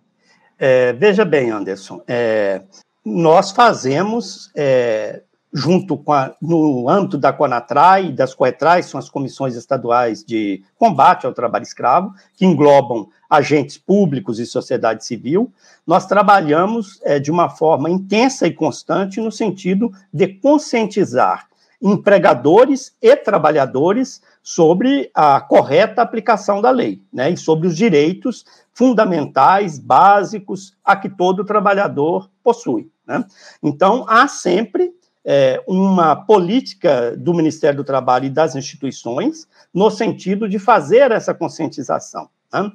É, 0.60 0.94
veja 0.94 1.26
bem, 1.26 1.50
Anderson, 1.50 2.04
é, 2.08 2.62
nós 3.04 3.52
fazemos 3.52 4.52
é, 4.56 5.24
junto 5.52 5.98
com 5.98 6.14
a, 6.14 6.36
no 6.42 6.88
âmbito 6.88 7.18
da 7.18 7.34
CONATRAI 7.34 8.08
e 8.08 8.12
das 8.12 8.34
COETRAI, 8.34 8.84
são 8.84 9.00
as 9.00 9.10
comissões 9.10 9.56
estaduais 9.56 10.24
de 10.24 10.64
combate 10.78 11.26
ao 11.26 11.34
trabalho 11.34 11.64
escravo, 11.64 12.14
que 12.36 12.46
englobam 12.46 13.10
agentes 13.30 13.78
públicos 13.78 14.40
e 14.40 14.46
sociedade 14.46 15.06
civil, 15.06 15.52
nós 15.86 16.06
trabalhamos 16.06 17.00
é, 17.04 17.20
de 17.20 17.32
uma 17.32 17.50
forma 17.50 17.90
intensa 17.90 18.48
e 18.48 18.54
constante 18.54 19.20
no 19.20 19.32
sentido 19.32 19.92
de 20.14 20.28
conscientizar 20.28 21.48
empregadores 21.82 22.94
e 23.02 23.16
trabalhadores 23.16 24.22
sobre 24.44 25.10
a 25.14 25.40
correta 25.40 26.02
aplicação 26.02 26.62
da 26.62 26.72
lei, 26.72 27.02
né, 27.12 27.30
e 27.30 27.38
sobre 27.38 27.68
os 27.68 27.76
direitos 27.76 28.44
fundamentais, 28.74 29.80
básicos, 29.80 30.76
a 30.84 30.96
que 30.96 31.10
todo 31.10 31.46
trabalhador 31.46 32.30
possui. 32.44 32.90
Né? 33.08 33.24
Então, 33.64 34.06
há 34.08 34.28
sempre 34.28 34.92
é, 35.32 35.62
uma 35.68 36.16
política 36.16 37.16
do 37.16 37.36
Ministério 37.36 37.78
do 37.78 37.84
Trabalho 37.84 38.26
e 38.26 38.32
das 38.32 38.56
instituições 38.56 39.48
no 39.72 39.92
sentido 39.92 40.50
de 40.50 40.58
fazer 40.58 41.12
essa 41.12 41.36
conscientização. 41.36 42.28
Né? 42.52 42.72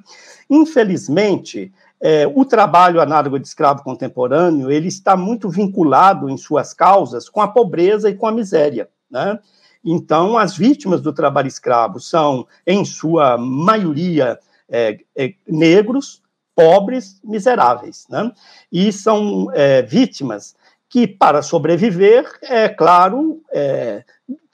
Infelizmente, 0.49 1.73
é, 1.99 2.25
o 2.33 2.45
trabalho 2.45 3.01
análogo 3.01 3.37
de 3.37 3.45
escravo 3.45 3.83
contemporâneo 3.83 4.71
ele 4.71 4.87
está 4.87 5.17
muito 5.17 5.49
vinculado 5.49 6.29
em 6.29 6.37
suas 6.37 6.73
causas 6.73 7.27
com 7.27 7.41
a 7.41 7.47
pobreza 7.49 8.09
e 8.09 8.15
com 8.15 8.25
a 8.25 8.31
miséria. 8.31 8.87
Né? 9.11 9.37
Então, 9.83 10.37
as 10.37 10.55
vítimas 10.55 11.01
do 11.01 11.11
trabalho 11.11 11.49
escravo 11.49 11.99
são, 11.99 12.47
em 12.65 12.85
sua 12.85 13.37
maioria, 13.37 14.39
é, 14.69 14.97
é, 15.13 15.33
negros, 15.45 16.23
pobres, 16.55 17.19
miseráveis. 17.21 18.07
Né? 18.09 18.31
E 18.71 18.93
são 18.93 19.47
é, 19.53 19.81
vítimas 19.81 20.55
que, 20.89 21.07
para 21.07 21.41
sobreviver, 21.41 22.25
é 22.41 22.69
claro, 22.69 23.41
é, 23.51 24.03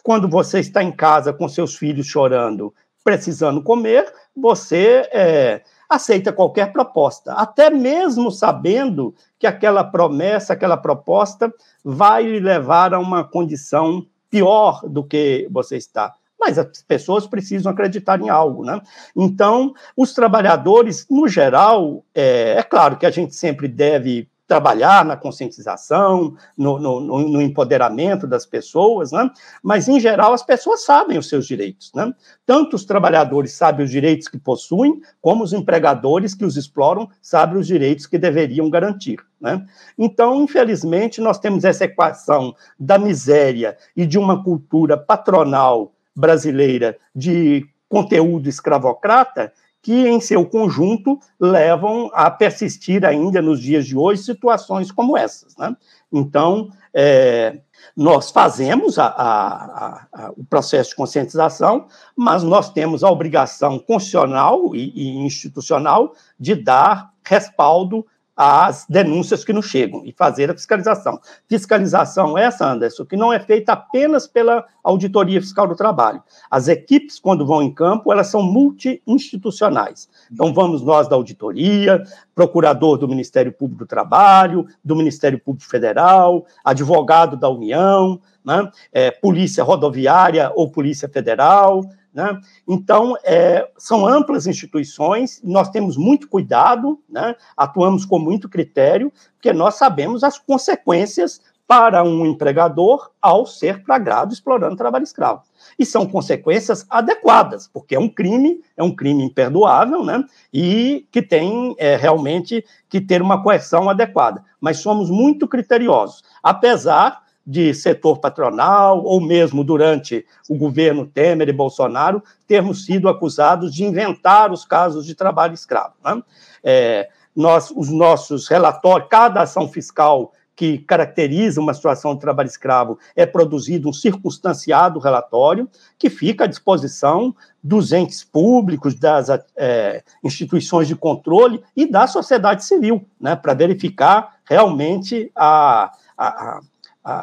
quando 0.04 0.28
você 0.28 0.60
está 0.60 0.84
em 0.84 0.92
casa 0.92 1.34
com 1.34 1.48
seus 1.48 1.76
filhos 1.76 2.08
chorando, 2.08 2.74
precisando 3.04 3.62
comer, 3.62 4.12
você 4.36 5.08
é, 5.12 5.62
aceita 5.90 6.32
qualquer 6.32 6.72
proposta, 6.72 7.34
até 7.34 7.70
mesmo 7.70 8.32
sabendo 8.32 9.14
que 9.38 9.46
aquela 9.46 9.84
promessa, 9.84 10.54
aquela 10.54 10.78
proposta 10.78 11.54
vai 11.84 12.24
lhe 12.24 12.40
levar 12.40 12.94
a 12.94 13.00
uma 13.00 13.24
condição 13.24 14.06
pior 14.30 14.82
do 14.88 15.04
que 15.04 15.48
você 15.52 15.76
está. 15.78 16.14
Mas 16.40 16.58
as 16.58 16.82
pessoas 16.82 17.28
precisam 17.28 17.72
acreditar 17.72 18.20
em 18.20 18.30
algo, 18.30 18.66
né? 18.66 18.82
Então, 19.16 19.74
os 19.96 20.14
trabalhadores, 20.14 21.06
no 21.08 21.28
geral, 21.28 22.04
é, 22.16 22.56
é 22.58 22.64
claro 22.64 22.98
que 22.98 23.06
a 23.06 23.12
gente 23.12 23.36
sempre 23.36 23.68
deve 23.68 24.28
trabalhar 24.52 25.06
na 25.06 25.16
conscientização, 25.16 26.36
no, 26.58 26.78
no, 26.78 27.00
no, 27.00 27.42
empoderamento 27.42 28.28
das 28.28 28.46
pessoas, 28.46 29.10
né? 29.14 29.30
mas, 29.64 29.88
em 29.88 29.98
geral, 29.98 30.34
as 30.34 30.44
pessoas 30.44 30.84
sabem 30.84 31.18
os 31.18 31.30
seus 31.30 31.48
direitos. 31.48 31.90
Né? 31.96 32.14
Tanto 32.46 32.76
os 32.76 32.84
trabalhadores 32.84 33.54
sabem 33.54 33.86
os 33.86 33.90
direitos 33.90 34.28
que 34.28 34.38
possuem, 34.38 35.00
como 35.22 35.42
os 35.42 35.54
empregadores 35.54 36.36
que 36.36 36.44
os 36.44 36.58
exploram 36.58 37.08
sabem 37.22 37.62
os 37.62 37.66
direitos 37.66 38.06
que 38.06 38.18
deveriam 38.18 38.70
garantir. 38.70 39.20
Né? 39.40 39.66
Então, 39.98 40.44
infelizmente, 40.44 41.22
nós 41.22 41.40
temos 41.40 41.64
essa 41.64 41.86
equação 41.86 42.54
da 42.78 43.00
miséria 43.00 43.78
e 43.96 44.06
de 44.06 44.20
uma 44.20 44.44
cultura 44.44 44.98
patronal 44.98 45.94
brasileira 46.14 46.98
de 47.16 47.66
conteúdo 47.88 48.50
escravocrata 48.50 49.54
que, 49.82 50.08
em 50.08 50.22
seu 50.22 50.46
conjunto, 50.46 51.20
levam 51.40 52.10
a 52.14 52.30
persistir 52.30 53.04
ainda 53.04 53.42
nos 53.42 53.60
dias 53.60 53.86
de 53.86 53.98
hoje 53.98 54.24
situações 54.24 54.92
como 54.92 55.18
essas. 55.18 55.56
Né? 55.58 55.76
Então, 56.12 56.70
é, 56.94 57.60
nós 57.96 58.32
fazemos 58.32 59.00
a, 59.00 59.08
a, 59.08 60.08
a, 60.14 60.32
o 60.38 60.44
processo 60.46 60.92
de 60.92 60.96
conscientização, 60.96 61.88
mas 62.16 62.44
nós 62.44 62.72
temos 62.72 63.04
a 63.04 63.10
obrigação 63.10 63.80
constitucional 63.80 64.76
e, 64.76 64.92
e 64.96 65.18
institucional 65.18 66.14
de 66.40 66.56
dar 66.56 67.12
respaldo 67.24 68.06
as 68.36 68.86
denúncias 68.90 69.44
que 69.44 69.54
nos 69.54 69.66
chegam 69.66 70.04
e 70.06 70.12
fazer 70.12 70.50
a 70.50 70.54
fiscalização. 70.54 71.20
Fiscalização 71.48 72.38
essa, 72.38 72.66
Anderson, 72.66 73.06
que 73.06 73.18
não 73.18 73.32
é 73.32 73.40
feita 73.40 73.74
apenas 73.74 74.26
pela 74.26 74.66
Auditoria 74.84 75.42
Fiscal 75.42 75.68
do 75.68 75.76
Trabalho. 75.76 76.24
As 76.50 76.68
equipes, 76.68 77.20
quando 77.20 77.46
vão 77.46 77.62
em 77.62 77.74
campo, 77.74 78.12
elas 78.12 78.28
são 78.28 78.42
multi-institucionais. 78.42 80.10
Então, 80.32 80.54
vamos 80.54 80.82
nós 80.82 81.08
da 81.08 81.16
auditoria, 81.16 82.04
procurador 82.34 82.98
do 82.98 83.08
Ministério 83.08 83.52
Público 83.52 83.84
do 83.84 83.88
Trabalho, 83.88 84.66
do 84.84 84.96
Ministério 84.96 85.40
Público 85.40 85.70
Federal, 85.70 86.46
advogado 86.64 87.36
da 87.38 87.50
União, 87.50 88.20
né? 88.44 88.70
é, 88.92 89.12
Polícia 89.12 89.64
Rodoviária 89.64 90.52
ou 90.56 90.72
Polícia 90.72 91.08
Federal, 91.08 91.84
né? 92.14 92.40
Então, 92.68 93.16
é, 93.24 93.70
são 93.78 94.06
amplas 94.06 94.48
instituições, 94.48 95.42
nós 95.44 95.70
temos 95.70 95.98
muito 95.98 96.28
cuidado, 96.28 97.00
né? 97.10 97.36
atuamos 97.56 98.06
com 98.06 98.20
muito 98.20 98.50
critério, 98.50 99.12
porque 99.34 99.54
nós 99.54 99.76
sabemos 99.76 100.24
as 100.24 100.38
consequências 100.38 101.42
para 101.72 102.04
um 102.04 102.26
empregador 102.26 103.12
ao 103.22 103.46
ser 103.46 103.82
flagrado 103.86 104.34
explorando 104.34 104.76
trabalho 104.76 105.04
escravo. 105.04 105.44
E 105.80 105.86
são 105.86 106.06
consequências 106.06 106.86
adequadas, 106.90 107.66
porque 107.66 107.96
é 107.96 108.00
um 108.00 108.10
crime, 108.10 108.62
é 108.76 108.84
um 108.84 108.94
crime 108.94 109.24
imperdoável, 109.24 110.04
né? 110.04 110.22
E 110.54 111.08
que 111.10 111.22
tem 111.22 111.74
é, 111.78 111.96
realmente 111.96 112.66
que 112.90 113.00
ter 113.00 113.22
uma 113.22 113.42
coerção 113.42 113.90
adequada. 113.90 114.44
Mas 114.60 114.80
somos 114.80 115.10
muito 115.10 115.48
criteriosos, 115.48 116.22
apesar 116.44 117.22
de 117.46 117.74
setor 117.74 118.20
patronal, 118.20 119.04
ou 119.04 119.20
mesmo 119.20 119.64
durante 119.64 120.26
o 120.50 120.56
governo 120.56 121.06
Temer 121.06 121.50
e 121.50 121.54
Bolsonaro, 121.54 122.24
termos 122.48 122.86
sido 122.86 123.10
acusados 123.10 123.74
de 123.74 123.84
inventar 123.84 124.52
os 124.52 124.64
casos 124.64 125.06
de 125.06 125.16
trabalho 125.16 125.54
escravo. 125.54 125.94
Né? 126.04 126.22
É, 126.64 127.10
nós, 127.36 127.72
os 127.76 127.90
nossos 127.90 128.48
relatórios, 128.48 129.10
cada 129.10 129.42
ação 129.42 129.68
fiscal 129.68 130.32
que 130.62 130.78
caracteriza 130.78 131.60
uma 131.60 131.74
situação 131.74 132.14
de 132.14 132.22
trabalho 132.22 132.48
escravo 132.48 133.00
é 133.16 133.26
produzido 133.26 133.90
um 133.90 133.94
circunstanciado 133.94 135.00
relatório 135.00 135.68
que 135.98 136.10
fica 136.10 136.44
à 136.44 136.48
disposição 136.48 137.34
dos 137.64 137.92
entes 137.92 138.24
públicos, 138.24 138.94
das 138.94 139.30
é, 139.56 140.04
instituições 140.24 140.88
de 140.88 140.96
controle 140.96 141.64
e 141.76 141.88
da 141.88 142.06
sociedade 142.06 142.64
civil, 142.64 143.04
né, 143.20 143.36
para 143.36 143.56
verificar 143.56 144.36
realmente 144.46 145.32
a, 145.36 145.92
a, 146.16 146.28
a 146.28 146.62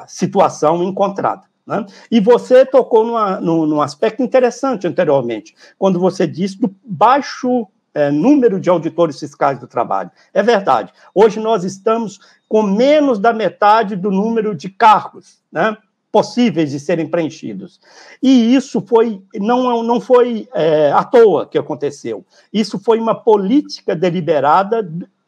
situação 0.07 0.83
encontrada. 0.83 1.43
Né? 1.67 1.85
E 2.11 2.19
você 2.19 2.65
tocou 2.65 3.05
numa, 3.05 3.41
num, 3.41 3.67
num, 3.67 3.83
aspecto 3.83 4.23
interessante 4.23 4.87
anteriormente, 4.87 5.55
quando 5.79 6.01
você 6.01 6.27
disse 6.27 6.59
do 6.59 6.75
baixo 6.83 7.69
é, 7.93 8.11
número 8.11 8.59
de 8.59 8.71
auditores 8.71 9.19
fiscais 9.19 9.59
do 9.59 9.67
trabalho. 9.67 10.11
É 10.33 10.43
verdade. 10.43 10.93
Hoje 11.15 11.39
nós 11.41 11.65
estamos 11.65 12.19
com 12.49 12.63
menos 12.63 13.19
da 13.19 13.33
metade 13.33 13.97
do 13.97 14.11
número 14.11 14.55
de 14.55 14.71
cargos 14.71 15.43
né, 15.53 15.77
possíveis 16.11 16.71
de 16.71 16.81
serem 16.81 17.07
preenchidos. 17.07 17.81
E 18.23 18.55
isso 18.55 18.81
foi 18.81 19.23
não, 19.35 19.83
não 19.83 20.01
foi 20.01 20.49
é, 20.55 20.91
à 20.93 21.05
toa 21.05 21.47
que 21.47 21.59
aconteceu. 21.59 22.25
Isso 22.53 22.79
foi 22.79 22.99
uma 22.99 23.15
política 23.15 23.95
deliberada 23.95 24.83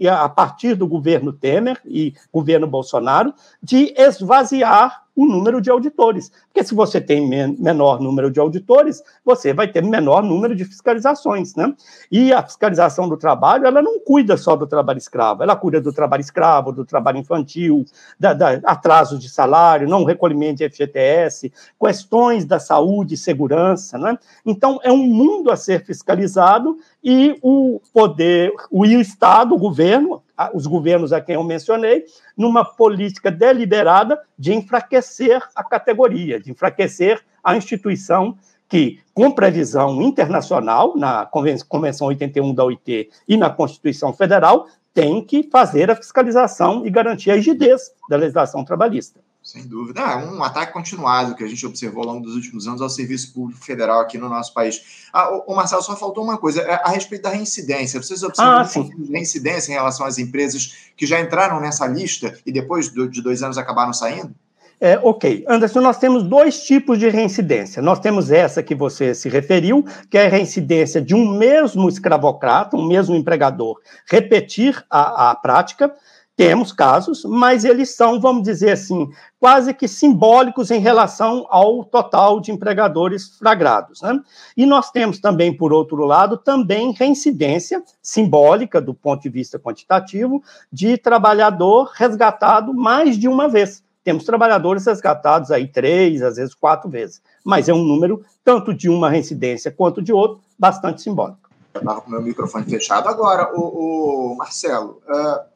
a 0.09 0.29
partir 0.29 0.75
do 0.75 0.87
governo 0.87 1.33
Temer 1.33 1.81
e 1.85 2.15
governo 2.33 2.67
Bolsonaro 2.67 3.35
de 3.63 3.95
esvaziar 3.97 5.05
o 5.21 5.27
número 5.27 5.61
de 5.61 5.71
auditores. 5.71 6.31
Porque 6.47 6.65
se 6.65 6.75
você 6.75 7.01
tem 7.01 7.29
menor 7.59 8.01
número 8.01 8.31
de 8.31 8.41
auditores, 8.41 9.03
você 9.25 9.53
vai 9.53 9.69
ter 9.69 9.83
menor 9.83 10.23
número 10.23 10.57
de 10.57 10.65
fiscalizações, 10.65 11.55
né? 11.55 11.75
E 12.11 12.33
a 12.33 12.43
fiscalização 12.43 13.09
do 13.09 13.17
trabalho, 13.17 13.67
ela 13.67 13.83
não 13.83 14.01
cuida 14.01 14.37
só 14.37 14.57
do 14.57 14.67
trabalho 14.67 14.99
escravo, 14.99 15.43
ela 15.43 15.55
cuida 15.55 15.81
do 15.81 15.93
trabalho 15.93 16.23
escravo, 16.23 16.73
do 16.73 16.85
trabalho 16.85 17.19
infantil, 17.19 17.85
da, 18.19 18.33
da 18.33 18.61
atrasos 18.65 19.21
de 19.21 19.29
salário, 19.29 19.89
não 19.89 20.05
recolhimento 20.05 20.59
de 20.59 20.71
FGTS, 20.71 21.53
questões 21.79 22.45
da 22.45 22.59
saúde 22.59 23.17
segurança, 23.17 23.99
né? 23.99 24.19
Então, 24.47 24.81
é 24.83 24.91
um 24.91 25.05
mundo 25.05 25.51
a 25.51 25.57
ser 25.57 25.85
fiscalizado 25.85 26.79
e 27.03 27.39
o 27.43 27.81
poder, 27.93 28.53
o 28.71 28.85
Estado, 28.85 29.55
o 29.55 29.59
governo, 29.59 30.23
os 30.55 30.67
governos 30.67 31.13
a 31.13 31.21
quem 31.21 31.35
eu 31.35 31.45
mencionei, 31.45 32.05
numa 32.37 32.65
política 32.65 33.31
deliberada 33.31 34.21
de 34.39 34.55
enfraquecer 34.55 35.43
a 35.55 35.65
categoria, 35.65 36.39
de 36.41 36.51
enfraquecer 36.51 37.23
a 37.43 37.57
instituição 37.57 38.37
que, 38.69 39.01
com 39.13 39.31
previsão 39.31 40.01
internacional, 40.01 40.97
na 40.97 41.27
Convenção 41.27 42.07
81 42.09 42.55
da 42.55 42.65
OIT 42.65 43.11
e 43.27 43.37
na 43.37 43.51
Constituição 43.51 44.13
Federal, 44.13 44.67
tem 44.95 45.25
que 45.25 45.43
fazer 45.45 45.91
a 45.91 45.97
fiscalização 45.97 46.87
e 46.87 46.91
garantir 46.91 47.31
a 47.31 47.35
rigidez 47.35 47.93
da 48.09 48.17
legislação 48.17 48.65
trabalhista. 48.65 49.21
Sem 49.51 49.67
dúvida. 49.67 50.01
É 50.01 50.17
um 50.17 50.45
ataque 50.45 50.73
continuado 50.73 51.35
que 51.35 51.43
a 51.43 51.49
gente 51.49 51.67
observou 51.67 52.05
ao 52.05 52.11
longo 52.11 52.25
dos 52.25 52.37
últimos 52.37 52.69
anos 52.69 52.81
ao 52.81 52.89
serviço 52.89 53.35
público 53.35 53.61
federal 53.61 53.99
aqui 53.99 54.17
no 54.17 54.29
nosso 54.29 54.55
país. 54.55 55.09
Ah, 55.13 55.29
o, 55.45 55.57
Marcelo, 55.57 55.83
só 55.83 55.97
faltou 55.97 56.23
uma 56.23 56.39
coisa, 56.39 56.61
é, 56.61 56.75
a 56.75 56.91
respeito 56.91 57.23
da 57.23 57.31
reincidência. 57.31 58.01
Vocês 58.01 58.23
observam 58.23 58.61
ah, 58.61 59.13
reincidência 59.13 59.73
em 59.73 59.75
relação 59.75 60.07
às 60.07 60.19
empresas 60.19 60.93
que 60.97 61.05
já 61.05 61.21
entraram 61.21 61.59
nessa 61.59 61.85
lista 61.85 62.39
e 62.47 62.53
depois 62.53 62.93
de 62.93 63.21
dois 63.21 63.43
anos 63.43 63.59
acabaram 63.59 63.93
saindo? 63.93 64.33
É, 64.81 65.01
ok. 65.03 65.45
Anderson, 65.49 65.81
nós 65.81 65.99
temos 65.99 66.23
dois 66.23 66.63
tipos 66.63 66.97
de 66.97 67.09
reincidência. 67.09 67.83
Nós 67.83 67.99
temos 67.99 68.31
essa 68.31 68.63
que 68.63 68.77
você 68.77 69.17
se 69.17 69.29
referiu, 69.29 69.85
que 70.09 70.17
é 70.17 70.27
a 70.27 70.31
reincidência 70.31 71.03
de 71.03 71.13
um 71.13 71.37
mesmo 71.37 71.89
escravocrata, 71.89 72.77
um 72.77 72.87
mesmo 72.87 73.17
empregador, 73.17 73.81
repetir 74.09 74.81
a, 74.89 75.31
a 75.31 75.35
prática. 75.35 75.93
Temos 76.37 76.73
casos, 76.73 77.23
mas 77.25 77.65
eles 77.65 77.95
são, 77.95 78.19
vamos 78.19 78.43
dizer 78.43 78.73
assim, 78.73 79.11
quase 79.39 79.75
que 79.75 79.87
simbólicos 79.87 80.71
em 80.71 80.81
relação 80.81 81.47
ao 81.51 81.85
total 81.85 82.41
de 82.41 82.51
empregadores 82.51 83.37
flagrados. 83.37 84.01
Né? 84.01 84.19
E 84.57 84.65
nós 84.65 84.91
temos 84.91 85.21
também, 85.21 85.55
por 85.55 85.71
outro 85.73 86.05
lado, 86.05 86.39
também 86.39 86.93
reincidência 86.93 87.83
simbólica, 88.03 88.81
do 88.81 88.95
ponto 88.95 89.23
de 89.23 89.29
vista 89.29 89.59
quantitativo, 89.59 90.43
de 90.73 90.97
trabalhador 90.97 91.91
resgatado 91.95 92.73
mais 92.73 93.19
de 93.19 93.29
uma 93.29 93.47
vez. 93.47 93.83
Temos 94.03 94.25
trabalhadores 94.25 94.87
resgatados 94.87 95.51
aí 95.51 95.69
três, 95.69 96.23
às 96.23 96.37
vezes 96.37 96.55
quatro 96.55 96.89
vezes, 96.89 97.21
mas 97.45 97.69
é 97.69 97.75
um 97.75 97.85
número, 97.85 98.25
tanto 98.43 98.73
de 98.73 98.89
uma 98.89 99.11
reincidência 99.11 99.71
quanto 99.71 100.01
de 100.01 100.13
outro, 100.13 100.41
bastante 100.59 101.03
simbólico. 101.03 101.51
Eu 101.75 101.81
estava 101.81 102.01
com 102.01 102.11
meu 102.11 102.23
microfone 102.23 102.65
fechado. 102.65 103.09
Agora, 103.09 103.53
o, 103.55 104.35
Marcelo, 104.37 105.01
uh, 105.09 105.50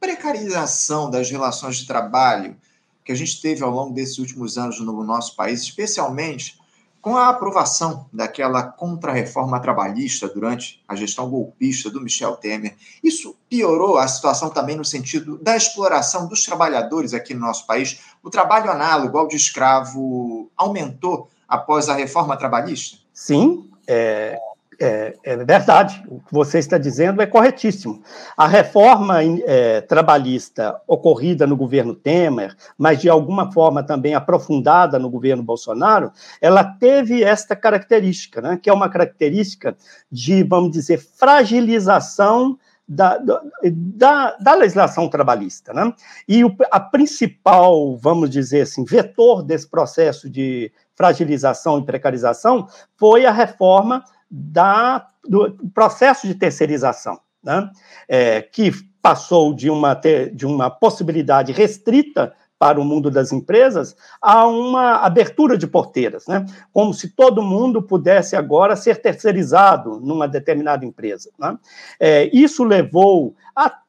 precarização 0.00 1.10
das 1.10 1.30
relações 1.30 1.76
de 1.76 1.86
trabalho 1.86 2.56
que 3.04 3.12
a 3.12 3.14
gente 3.14 3.40
teve 3.40 3.62
ao 3.62 3.70
longo 3.70 3.94
desses 3.94 4.18
últimos 4.18 4.56
anos 4.56 4.80
no 4.80 5.04
nosso 5.04 5.36
país, 5.36 5.62
especialmente 5.62 6.58
com 7.00 7.16
a 7.16 7.28
aprovação 7.28 8.06
daquela 8.12 8.62
contrarreforma 8.62 9.58
trabalhista 9.58 10.28
durante 10.28 10.82
a 10.86 10.94
gestão 10.94 11.30
golpista 11.30 11.90
do 11.90 12.00
Michel 12.00 12.36
Temer, 12.36 12.76
isso 13.02 13.34
piorou 13.48 13.96
a 13.96 14.06
situação 14.06 14.50
também 14.50 14.76
no 14.76 14.84
sentido 14.84 15.38
da 15.38 15.56
exploração 15.56 16.28
dos 16.28 16.44
trabalhadores 16.44 17.14
aqui 17.14 17.32
no 17.32 17.40
nosso 17.40 17.66
país? 17.66 18.00
O 18.22 18.28
trabalho 18.28 18.70
análogo 18.70 19.16
ao 19.16 19.28
de 19.28 19.36
escravo 19.36 20.50
aumentou 20.56 21.30
após 21.48 21.88
a 21.88 21.94
reforma 21.94 22.36
trabalhista? 22.36 22.98
Sim, 23.14 23.70
é, 23.86 24.38
é, 24.80 25.14
é, 25.22 25.36
verdade, 25.36 26.02
o 26.08 26.20
que 26.20 26.32
você 26.32 26.58
está 26.58 26.78
dizendo 26.78 27.20
é 27.20 27.26
corretíssimo. 27.26 28.02
A 28.34 28.46
reforma 28.46 29.18
é, 29.22 29.82
trabalhista 29.82 30.80
ocorrida 30.86 31.46
no 31.46 31.54
governo 31.54 31.94
Temer, 31.94 32.56
mas 32.78 32.98
de 32.98 33.08
alguma 33.08 33.52
forma 33.52 33.82
também 33.82 34.14
aprofundada 34.14 34.98
no 34.98 35.10
governo 35.10 35.42
Bolsonaro, 35.42 36.10
ela 36.40 36.64
teve 36.64 37.22
esta 37.22 37.54
característica, 37.54 38.40
né, 38.40 38.58
que 38.60 38.70
é 38.70 38.72
uma 38.72 38.88
característica 38.88 39.76
de, 40.10 40.42
vamos 40.42 40.70
dizer, 40.70 40.98
fragilização 40.98 42.58
da, 42.88 43.18
da, 43.18 44.36
da, 44.40 44.54
legislação 44.54 45.08
trabalhista. 45.08 45.72
Né? 45.72 45.92
E 46.26 46.42
o, 46.42 46.56
a 46.72 46.80
principal, 46.80 47.96
vamos 47.98 48.30
dizer 48.30 48.62
assim, 48.62 48.84
vetor 48.84 49.42
desse 49.42 49.68
processo 49.68 50.28
de 50.28 50.72
fragilização 50.96 51.78
e 51.78 51.84
precarização 51.84 52.66
foi 52.96 53.26
a 53.26 53.30
reforma 53.30 54.02
da, 54.30 55.06
do 55.28 55.56
processo 55.74 56.26
de 56.26 56.34
terceirização, 56.34 57.18
né? 57.42 57.70
é, 58.08 58.42
que 58.42 58.70
passou 59.02 59.54
de 59.54 59.70
uma, 59.70 59.94
de 60.32 60.46
uma 60.46 60.70
possibilidade 60.70 61.52
restrita 61.52 62.32
para 62.58 62.78
o 62.78 62.84
mundo 62.84 63.10
das 63.10 63.32
empresas 63.32 63.96
a 64.20 64.46
uma 64.46 64.96
abertura 64.96 65.56
de 65.56 65.66
porteiras, 65.66 66.26
né? 66.26 66.44
como 66.74 66.92
se 66.92 67.08
todo 67.08 67.42
mundo 67.42 67.80
pudesse 67.80 68.36
agora 68.36 68.76
ser 68.76 69.00
terceirizado 69.00 69.98
numa 69.98 70.28
determinada 70.28 70.84
empresa. 70.84 71.30
Né? 71.38 71.58
É, 71.98 72.30
isso 72.36 72.62
levou 72.62 73.34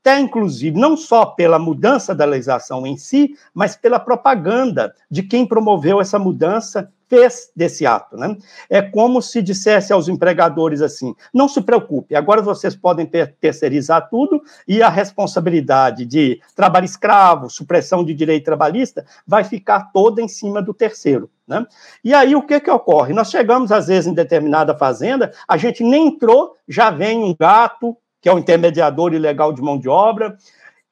até, 0.02 0.20
inclusive, 0.20 0.78
não 0.78 0.98
só 0.98 1.26
pela 1.26 1.60
mudança 1.60 2.16
da 2.16 2.26
legislação 2.26 2.88
em 2.88 2.98
si, 2.98 3.36
mas 3.54 3.76
pela 3.76 4.00
propaganda 4.00 4.96
de 5.10 5.22
quem 5.22 5.46
promoveu 5.46 6.02
essa 6.02 6.18
mudança 6.18 6.92
fez 7.08 7.52
desse 7.56 7.86
ato. 7.86 8.18
Né? 8.18 8.36
É 8.68 8.82
como 8.82 9.22
se 9.22 9.44
dissesse 9.44 9.94
aos 9.94 10.08
empregadores 10.08 10.82
assim: 10.82 11.14
não 11.32 11.48
se 11.48 11.62
preocupe, 11.62 12.16
agora 12.16 12.42
vocês 12.42 12.76
podem 12.76 13.06
ter, 13.06 13.36
terceirizar 13.40 14.10
tudo 14.10 14.42
e 14.68 14.82
a 14.82 14.90
responsabilidade 14.90 16.04
de 16.04 16.42
trabalho 16.56 16.86
escravo, 16.86 17.50
supressão 17.50 18.04
de 18.04 18.16
direito 18.16 18.46
trabalhista, 18.46 19.06
vai 19.28 19.44
ficar 19.44 19.92
toda 19.92 20.20
em 20.20 20.28
cima 20.28 20.64
do 20.64 20.74
terceiro. 20.74 21.30
Né? 21.48 21.64
E 22.04 22.12
aí 22.14 22.34
o 22.36 22.42
que, 22.42 22.60
que 22.60 22.72
ocorre? 22.72 23.14
Nós 23.14 23.30
chegamos, 23.30 23.72
às 23.72 23.88
vezes, 23.88 24.08
em 24.08 24.14
determinada 24.16 24.76
fazenda, 24.76 25.32
a 25.48 25.58
gente 25.58 25.84
nem 25.84 26.08
entrou, 26.08 26.56
já 26.68 26.90
vem 26.90 27.24
um 27.24 27.36
gato, 27.38 27.98
que 28.22 28.30
é 28.30 28.34
o 28.34 28.38
intermediador 28.38 29.14
ilegal 29.14 29.52
de 29.52 29.62
mão 29.62 29.78
de 29.78 29.90
obra, 29.90 30.38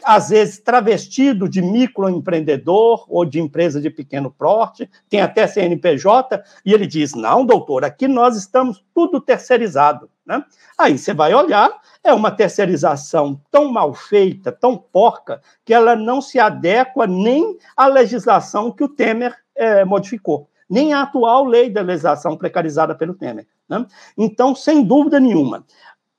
às 0.04 0.30
vezes 0.30 0.60
travestido 0.60 1.50
de 1.50 1.62
microempreendedor 1.62 3.06
ou 3.10 3.26
de 3.26 3.40
empresa 3.40 3.82
de 3.82 3.90
pequeno 3.90 4.32
porte, 4.32 4.90
tem 5.10 5.22
até 5.22 5.46
CNPJ, 5.46 6.42
e 6.66 6.74
ele 6.74 6.88
diz: 6.88 7.14
não, 7.14 7.46
doutor, 7.46 7.84
aqui 7.84 8.08
nós 8.08 8.38
estamos 8.38 8.84
tudo 8.94 9.20
terceirizado. 9.20 10.10
Né? 10.26 10.44
Aí 10.78 10.98
você 10.98 11.14
vai 11.14 11.34
olhar, 11.34 11.70
é 12.04 12.14
uma 12.14 12.32
terceirização 12.32 13.42
tão 13.52 13.72
mal 13.72 13.94
feita, 13.94 14.52
tão 14.52 14.78
porca, 14.78 15.42
que 15.66 15.74
ela 15.74 15.96
não 15.96 16.22
se 16.22 16.40
adequa 16.40 17.06
nem 17.06 17.58
à 17.76 17.88
legislação 17.88 18.72
que 18.72 18.84
o 18.84 18.90
Temer 18.90 19.36
é, 19.56 19.84
modificou, 19.84 20.48
nem 20.70 20.94
à 20.94 21.02
atual 21.02 21.46
lei 21.46 21.70
da 21.70 21.82
legislação 21.82 22.38
precarizada 22.38 22.96
pelo 22.96 23.16
Temer. 23.16 23.48
Né? 23.68 23.86
Então, 24.18 24.56
sem 24.56 24.84
dúvida 24.84 25.20
nenhuma, 25.20 25.66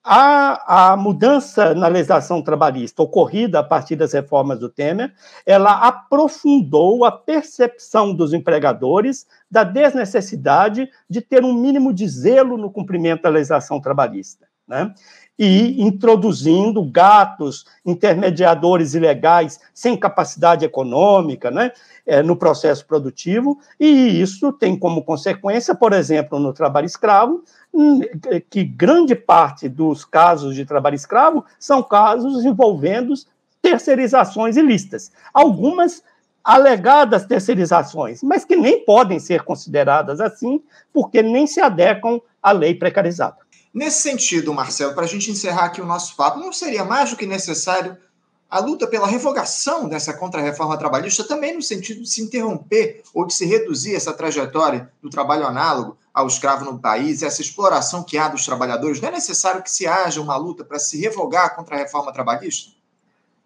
a, 0.02 0.92
a, 0.92 0.96
mudança 0.96 1.74
na 1.74 1.86
legislação 1.86 2.42
trabalhista 2.42 3.02
ocorrida 3.02 3.58
a 3.60 3.62
partir 3.62 3.96
das 3.96 4.12
reformas 4.12 4.58
do 4.58 4.68
Temer, 4.68 5.12
ela 5.44 5.86
aprofundou 5.86 7.04
a 7.04 7.12
percepção 7.12 8.14
dos 8.14 8.32
empregadores 8.32 9.26
da 9.50 9.62
desnecessidade 9.62 10.88
de 11.08 11.20
ter 11.20 11.44
um 11.44 11.52
mínimo 11.52 11.92
de 11.92 12.08
zelo 12.08 12.56
no 12.56 12.70
cumprimento 12.70 13.22
da 13.22 13.28
legislação 13.28 13.80
trabalhista. 13.80 14.48
Né? 14.66 14.94
E 15.42 15.80
introduzindo 15.80 16.84
gatos, 16.84 17.64
intermediadores 17.86 18.92
ilegais 18.92 19.58
sem 19.72 19.96
capacidade 19.96 20.66
econômica 20.66 21.50
né? 21.50 21.72
É, 22.06 22.22
no 22.22 22.36
processo 22.36 22.84
produtivo, 22.84 23.58
e 23.78 24.20
isso 24.20 24.52
tem 24.52 24.78
como 24.78 25.02
consequência, 25.02 25.74
por 25.74 25.94
exemplo, 25.94 26.38
no 26.38 26.52
trabalho 26.52 26.84
escravo, 26.84 27.42
que 28.50 28.64
grande 28.64 29.14
parte 29.14 29.66
dos 29.66 30.04
casos 30.04 30.54
de 30.54 30.66
trabalho 30.66 30.96
escravo 30.96 31.44
são 31.58 31.82
casos 31.82 32.44
envolvendo 32.44 33.14
terceirizações 33.62 34.58
ilícitas. 34.58 35.10
Algumas 35.32 36.02
alegadas 36.42 37.24
terceirizações, 37.24 38.22
mas 38.22 38.44
que 38.44 38.56
nem 38.56 38.84
podem 38.84 39.18
ser 39.18 39.42
consideradas 39.42 40.20
assim, 40.20 40.62
porque 40.92 41.22
nem 41.22 41.46
se 41.46 41.60
adequam 41.60 42.20
à 42.42 42.52
lei 42.52 42.74
precarizada. 42.74 43.36
Nesse 43.72 44.02
sentido, 44.02 44.52
Marcelo, 44.52 44.94
para 44.94 45.04
a 45.04 45.08
gente 45.08 45.30
encerrar 45.30 45.66
aqui 45.66 45.80
o 45.80 45.86
nosso 45.86 46.16
papo, 46.16 46.40
não 46.40 46.52
seria 46.52 46.84
mais 46.84 47.10
do 47.10 47.16
que 47.16 47.26
necessário 47.26 47.96
a 48.50 48.58
luta 48.58 48.86
pela 48.86 49.06
revogação 49.06 49.88
dessa 49.88 50.12
contrarreforma 50.12 50.76
trabalhista, 50.76 51.22
também 51.22 51.54
no 51.54 51.62
sentido 51.62 52.02
de 52.02 52.10
se 52.10 52.20
interromper 52.20 53.02
ou 53.14 53.24
de 53.24 53.32
se 53.32 53.46
reduzir 53.46 53.94
essa 53.94 54.12
trajetória 54.12 54.90
do 55.00 55.08
trabalho 55.08 55.46
análogo 55.46 55.96
ao 56.12 56.26
escravo 56.26 56.64
no 56.64 56.76
país, 56.76 57.22
essa 57.22 57.40
exploração 57.40 58.02
que 58.02 58.18
há 58.18 58.26
dos 58.26 58.44
trabalhadores, 58.44 59.00
não 59.00 59.08
é 59.08 59.12
necessário 59.12 59.62
que 59.62 59.70
se 59.70 59.86
haja 59.86 60.20
uma 60.20 60.36
luta 60.36 60.64
para 60.64 60.80
se 60.80 61.00
revogar 61.00 61.54
a 61.56 61.76
reforma 61.76 62.12
trabalhista? 62.12 62.72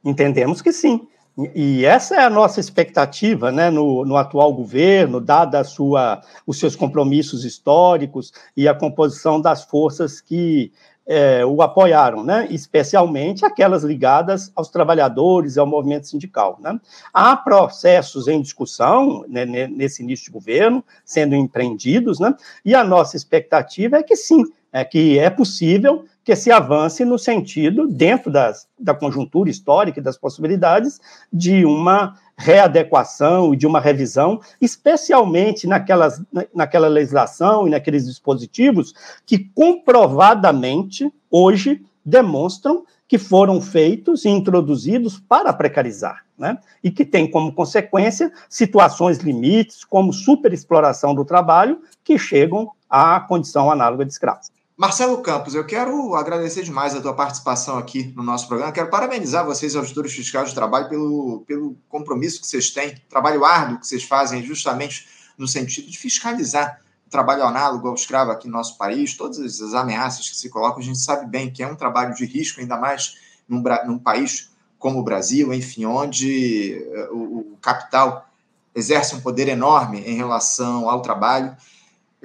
Entendemos 0.02 0.62
que 0.62 0.72
sim. 0.72 1.06
E 1.54 1.84
essa 1.84 2.14
é 2.14 2.24
a 2.24 2.30
nossa 2.30 2.60
expectativa 2.60 3.50
né, 3.50 3.68
no, 3.68 4.04
no 4.04 4.16
atual 4.16 4.54
governo, 4.54 5.20
dada 5.20 5.64
sua, 5.64 6.20
os 6.46 6.60
seus 6.60 6.76
compromissos 6.76 7.44
históricos 7.44 8.32
e 8.56 8.68
a 8.68 8.74
composição 8.74 9.40
das 9.40 9.64
forças 9.64 10.20
que 10.20 10.72
é, 11.06 11.44
o 11.44 11.60
apoiaram, 11.60 12.24
né? 12.24 12.46
especialmente 12.50 13.44
aquelas 13.44 13.82
ligadas 13.82 14.50
aos 14.54 14.68
trabalhadores 14.68 15.56
e 15.56 15.60
ao 15.60 15.66
movimento 15.66 16.06
sindical. 16.06 16.58
Né? 16.60 16.78
Há 17.12 17.36
processos 17.36 18.28
em 18.28 18.40
discussão 18.40 19.24
né, 19.28 19.44
nesse 19.44 20.02
início 20.02 20.26
de 20.26 20.30
governo, 20.30 20.84
sendo 21.04 21.34
empreendidos, 21.34 22.18
né? 22.20 22.34
e 22.64 22.74
a 22.74 22.84
nossa 22.84 23.16
expectativa 23.16 23.96
é 23.96 24.02
que 24.02 24.16
sim, 24.16 24.44
é 24.72 24.84
que 24.84 25.18
é 25.18 25.28
possível 25.28 26.04
que 26.24 26.34
se 26.34 26.50
avance 26.50 27.04
no 27.04 27.18
sentido, 27.18 27.86
dentro 27.86 28.30
das, 28.30 28.66
da 28.78 28.94
conjuntura 28.94 29.50
histórica 29.50 30.00
e 30.00 30.02
das 30.02 30.16
possibilidades, 30.16 30.98
de 31.30 31.64
uma 31.64 32.16
readequação 32.36 33.52
e 33.52 33.56
de 33.56 33.66
uma 33.66 33.78
revisão, 33.78 34.40
especialmente 34.60 35.66
naquelas, 35.66 36.20
naquela 36.52 36.88
legislação 36.88 37.66
e 37.66 37.70
naqueles 37.70 38.06
dispositivos 38.06 38.94
que 39.26 39.38
comprovadamente 39.54 41.12
hoje 41.30 41.84
demonstram 42.04 42.84
que 43.06 43.18
foram 43.18 43.60
feitos 43.60 44.24
e 44.24 44.28
introduzidos 44.30 45.20
para 45.20 45.52
precarizar, 45.52 46.24
né? 46.38 46.58
E 46.82 46.90
que 46.90 47.04
tem 47.04 47.30
como 47.30 47.52
consequência 47.52 48.32
situações 48.48 49.18
limites, 49.18 49.84
como 49.84 50.12
superexploração 50.12 51.14
do 51.14 51.24
trabalho, 51.24 51.80
que 52.02 52.18
chegam 52.18 52.72
à 52.88 53.20
condição 53.20 53.70
análoga 53.70 54.04
de 54.04 54.12
escravo. 54.12 54.40
Marcelo 54.76 55.22
Campos, 55.22 55.54
eu 55.54 55.64
quero 55.64 56.16
agradecer 56.16 56.64
demais 56.64 56.96
a 56.96 57.00
tua 57.00 57.14
participação 57.14 57.78
aqui 57.78 58.12
no 58.16 58.24
nosso 58.24 58.48
programa. 58.48 58.72
Quero 58.72 58.90
parabenizar 58.90 59.46
vocês, 59.46 59.76
auditores 59.76 60.12
fiscais 60.12 60.48
de 60.48 60.54
trabalho, 60.56 60.88
pelo, 60.88 61.44
pelo 61.46 61.76
compromisso 61.88 62.40
que 62.40 62.46
vocês 62.48 62.72
têm, 62.72 63.00
trabalho 63.08 63.44
árduo 63.44 63.78
que 63.78 63.86
vocês 63.86 64.02
fazem 64.02 64.42
justamente 64.42 65.06
no 65.38 65.46
sentido 65.46 65.88
de 65.88 65.96
fiscalizar 65.96 66.80
o 67.06 67.10
trabalho 67.10 67.44
análogo 67.44 67.86
ao 67.86 67.94
escravo 67.94 68.32
aqui 68.32 68.48
no 68.48 68.54
nosso 68.54 68.76
país, 68.76 69.16
todas 69.16 69.38
as 69.38 69.74
ameaças 69.74 70.28
que 70.28 70.36
se 70.36 70.50
colocam. 70.50 70.80
A 70.80 70.84
gente 70.84 70.98
sabe 70.98 71.30
bem 71.30 71.52
que 71.52 71.62
é 71.62 71.68
um 71.68 71.76
trabalho 71.76 72.12
de 72.12 72.24
risco, 72.24 72.60
ainda 72.60 72.76
mais 72.76 73.14
num, 73.48 73.62
num 73.86 73.98
país 73.98 74.50
como 74.76 74.98
o 74.98 75.04
Brasil, 75.04 75.54
enfim, 75.54 75.84
onde 75.84 76.74
eh, 76.74 77.08
o, 77.12 77.52
o 77.52 77.58
capital 77.62 78.28
exerce 78.74 79.14
um 79.14 79.20
poder 79.20 79.46
enorme 79.46 80.00
em 80.00 80.16
relação 80.16 80.90
ao 80.90 81.00
trabalho. 81.00 81.56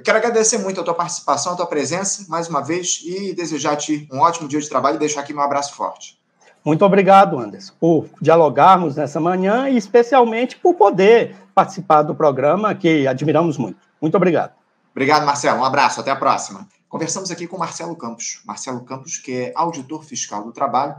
Eu 0.00 0.04
quero 0.04 0.16
agradecer 0.16 0.56
muito 0.56 0.80
a 0.80 0.82
tua 0.82 0.94
participação, 0.94 1.52
a 1.52 1.56
tua 1.56 1.66
presença, 1.66 2.24
mais 2.26 2.48
uma 2.48 2.62
vez, 2.62 3.02
e 3.04 3.34
desejar-te 3.34 4.08
um 4.10 4.20
ótimo 4.20 4.48
dia 4.48 4.58
de 4.58 4.66
trabalho 4.66 4.96
e 4.96 4.98
deixar 4.98 5.20
aqui 5.20 5.34
meu 5.34 5.42
abraço 5.42 5.74
forte. 5.74 6.18
Muito 6.64 6.82
obrigado, 6.86 7.38
Anderson, 7.38 7.74
por 7.78 8.08
dialogarmos 8.18 8.96
nessa 8.96 9.20
manhã 9.20 9.68
e 9.68 9.76
especialmente 9.76 10.56
por 10.56 10.72
poder 10.72 11.36
participar 11.54 12.00
do 12.00 12.14
programa 12.14 12.74
que 12.74 13.06
admiramos 13.06 13.58
muito. 13.58 13.76
Muito 14.00 14.16
obrigado. 14.16 14.54
Obrigado, 14.90 15.26
Marcelo. 15.26 15.60
Um 15.60 15.64
abraço, 15.66 16.00
até 16.00 16.10
a 16.10 16.16
próxima. 16.16 16.66
Conversamos 16.88 17.30
aqui 17.30 17.46
com 17.46 17.58
Marcelo 17.58 17.94
Campos. 17.94 18.40
Marcelo 18.46 18.82
Campos, 18.86 19.18
que 19.18 19.32
é 19.32 19.52
auditor 19.54 20.02
fiscal 20.02 20.42
do 20.42 20.50
trabalho, 20.50 20.96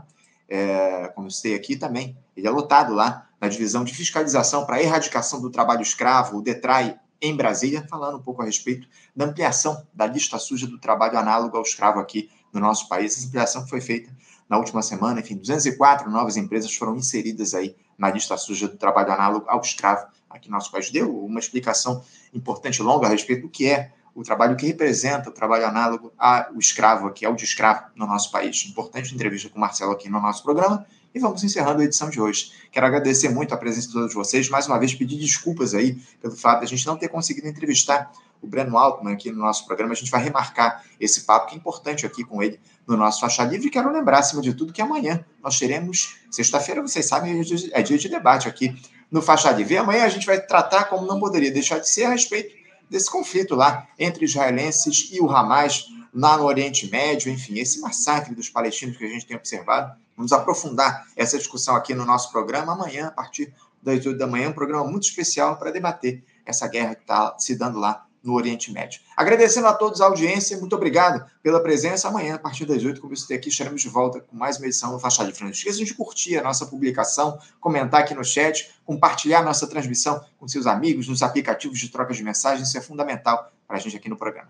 é, 0.48 1.10
como 1.16 1.26
eu 1.26 1.30
citei 1.32 1.56
aqui 1.56 1.74
também, 1.74 2.16
ele 2.36 2.46
é 2.46 2.50
lotado 2.50 2.94
lá 2.94 3.26
na 3.40 3.48
divisão 3.48 3.82
de 3.82 3.92
fiscalização 3.92 4.64
para 4.64 4.76
a 4.76 4.80
erradicação 4.80 5.40
do 5.40 5.50
trabalho 5.50 5.82
escravo, 5.82 6.38
o 6.38 6.40
DETRAI, 6.40 7.00
em 7.22 7.36
Brasília, 7.36 7.86
falando 7.88 8.18
um 8.18 8.22
pouco 8.22 8.42
a 8.42 8.44
respeito 8.44 8.88
da 9.14 9.26
ampliação 9.26 9.86
da 9.94 10.06
lista 10.06 10.38
suja 10.38 10.66
do 10.66 10.78
trabalho 10.78 11.16
análogo 11.16 11.56
ao 11.56 11.62
escravo 11.62 12.00
aqui 12.00 12.28
no 12.52 12.60
nosso 12.60 12.88
país. 12.88 13.16
Essa 13.16 13.28
ampliação 13.28 13.66
foi 13.68 13.80
feita 13.80 14.12
na 14.48 14.58
última 14.58 14.82
semana, 14.82 15.20
enfim, 15.20 15.36
204 15.36 16.10
novas 16.10 16.36
empresas 16.36 16.74
foram 16.74 16.96
inseridas 16.96 17.54
aí 17.54 17.74
na 17.96 18.10
lista 18.10 18.36
suja 18.36 18.66
do 18.66 18.76
trabalho 18.76 19.12
análogo 19.12 19.46
ao 19.48 19.60
escravo 19.60 20.06
aqui 20.28 20.50
no 20.50 20.56
nosso 20.56 20.70
país. 20.70 20.90
Deu 20.90 21.24
uma 21.24 21.38
explicação 21.38 22.04
importante 22.34 22.82
longa 22.82 23.06
a 23.06 23.10
respeito 23.10 23.42
do 23.42 23.48
que 23.48 23.70
é 23.70 23.92
o 24.14 24.22
trabalho 24.22 24.56
que 24.56 24.66
representa 24.66 25.30
o 25.30 25.32
trabalho 25.32 25.66
análogo 25.66 26.12
ao 26.18 26.58
escravo 26.58 27.06
aqui, 27.06 27.24
ao 27.24 27.34
de 27.34 27.44
escravo 27.44 27.86
no 27.94 28.06
nosso 28.06 28.30
país. 28.30 28.66
Importante 28.66 29.14
entrevista 29.14 29.48
com 29.48 29.56
o 29.56 29.60
Marcelo 29.60 29.92
aqui 29.92 30.10
no 30.10 30.20
nosso 30.20 30.42
programa. 30.42 30.84
E 31.14 31.18
vamos 31.18 31.44
encerrando 31.44 31.82
a 31.82 31.84
edição 31.84 32.08
de 32.08 32.18
hoje. 32.18 32.52
Quero 32.70 32.86
agradecer 32.86 33.28
muito 33.28 33.52
a 33.52 33.56
presença 33.58 33.86
de 33.86 33.92
todos 33.92 34.14
vocês. 34.14 34.48
Mais 34.48 34.66
uma 34.66 34.78
vez, 34.78 34.94
pedir 34.94 35.18
desculpas 35.18 35.74
aí 35.74 36.00
pelo 36.22 36.34
fato 36.34 36.60
de 36.60 36.64
a 36.64 36.68
gente 36.68 36.86
não 36.86 36.96
ter 36.96 37.08
conseguido 37.08 37.46
entrevistar 37.46 38.10
o 38.40 38.46
Breno 38.46 38.78
Altman 38.78 39.12
aqui 39.12 39.30
no 39.30 39.38
nosso 39.38 39.66
programa. 39.66 39.92
A 39.92 39.94
gente 39.96 40.10
vai 40.10 40.22
remarcar 40.24 40.82
esse 40.98 41.20
papo 41.22 41.48
que 41.48 41.54
é 41.54 41.58
importante 41.58 42.06
aqui 42.06 42.24
com 42.24 42.42
ele 42.42 42.58
no 42.86 42.96
nosso 42.96 43.20
Faixa 43.20 43.44
Livre. 43.44 43.68
Quero 43.68 43.92
lembrar, 43.92 44.20
acima 44.20 44.40
de 44.40 44.54
tudo, 44.54 44.72
que 44.72 44.80
amanhã 44.80 45.22
nós 45.42 45.58
teremos, 45.58 46.16
sexta-feira, 46.30 46.80
vocês 46.80 47.04
sabem, 47.04 47.42
é 47.72 47.82
dia 47.82 47.98
de 47.98 48.08
debate 48.08 48.48
aqui 48.48 48.74
no 49.10 49.20
Faixa 49.20 49.50
Livre. 49.50 49.74
E 49.74 49.76
amanhã 49.76 50.04
a 50.04 50.08
gente 50.08 50.24
vai 50.24 50.40
tratar, 50.40 50.84
como 50.84 51.06
não 51.06 51.20
poderia 51.20 51.50
deixar 51.50 51.78
de 51.78 51.90
ser, 51.90 52.04
a 52.04 52.10
respeito 52.10 52.54
desse 52.88 53.10
conflito 53.10 53.54
lá 53.54 53.86
entre 53.98 54.24
israelenses 54.24 55.10
e 55.12 55.20
o 55.20 55.30
Hamas 55.30 55.88
lá 56.14 56.38
no 56.38 56.44
Oriente 56.44 56.90
Médio, 56.90 57.30
enfim, 57.30 57.58
esse 57.58 57.80
massacre 57.80 58.34
dos 58.34 58.48
palestinos 58.48 58.96
que 58.96 59.04
a 59.04 59.08
gente 59.08 59.26
tem 59.26 59.36
observado 59.36 59.94
Vamos 60.16 60.32
aprofundar 60.32 61.06
essa 61.16 61.38
discussão 61.38 61.74
aqui 61.74 61.94
no 61.94 62.04
nosso 62.04 62.30
programa 62.30 62.72
amanhã, 62.72 63.08
a 63.08 63.10
partir 63.10 63.54
das 63.82 64.04
8 64.06 64.16
da 64.16 64.26
manhã, 64.26 64.48
um 64.48 64.52
programa 64.52 64.84
muito 64.84 65.04
especial 65.04 65.56
para 65.56 65.70
debater 65.70 66.22
essa 66.46 66.66
guerra 66.68 66.94
que 66.94 67.02
está 67.02 67.36
se 67.38 67.56
dando 67.56 67.78
lá 67.78 68.06
no 68.22 68.34
Oriente 68.34 68.72
Médio. 68.72 69.00
Agradecendo 69.16 69.66
a 69.66 69.72
todos 69.72 70.00
a 70.00 70.06
audiência, 70.06 70.56
muito 70.58 70.76
obrigado 70.76 71.28
pela 71.42 71.60
presença. 71.60 72.06
Amanhã, 72.08 72.36
a 72.36 72.38
partir 72.38 72.64
das 72.64 72.84
8, 72.84 73.00
como 73.00 73.16
você 73.16 73.34
aqui, 73.34 73.48
estaremos 73.48 73.82
de 73.82 73.88
volta 73.88 74.20
com 74.20 74.36
mais 74.36 74.58
uma 74.58 74.66
edição 74.66 74.92
do 74.92 74.98
Faixa 75.00 75.24
Livre. 75.24 75.42
Não 75.42 75.50
esqueçam 75.50 75.84
de 75.84 75.92
curtir 75.94 76.38
a 76.38 76.42
nossa 76.42 76.64
publicação, 76.66 77.38
comentar 77.60 78.00
aqui 78.00 78.14
no 78.14 78.24
chat, 78.24 78.72
compartilhar 78.84 79.42
nossa 79.42 79.66
transmissão 79.66 80.24
com 80.38 80.46
seus 80.46 80.66
amigos 80.66 81.08
nos 81.08 81.22
aplicativos 81.22 81.78
de 81.78 81.88
troca 81.88 82.14
de 82.14 82.22
mensagens. 82.22 82.68
Isso 82.68 82.78
é 82.78 82.80
fundamental 82.80 83.50
para 83.66 83.76
a 83.76 83.80
gente 83.80 83.96
aqui 83.96 84.08
no 84.08 84.16
programa. 84.16 84.48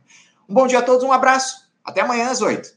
Um 0.49 0.55
bom 0.55 0.67
dia 0.67 0.81
a 0.81 0.83
todos, 0.83 1.03
um 1.03 1.13
abraço. 1.13 1.71
Até 1.83 2.03
amanhã 2.03 2.31
às 2.31 2.43
8. 2.43 2.77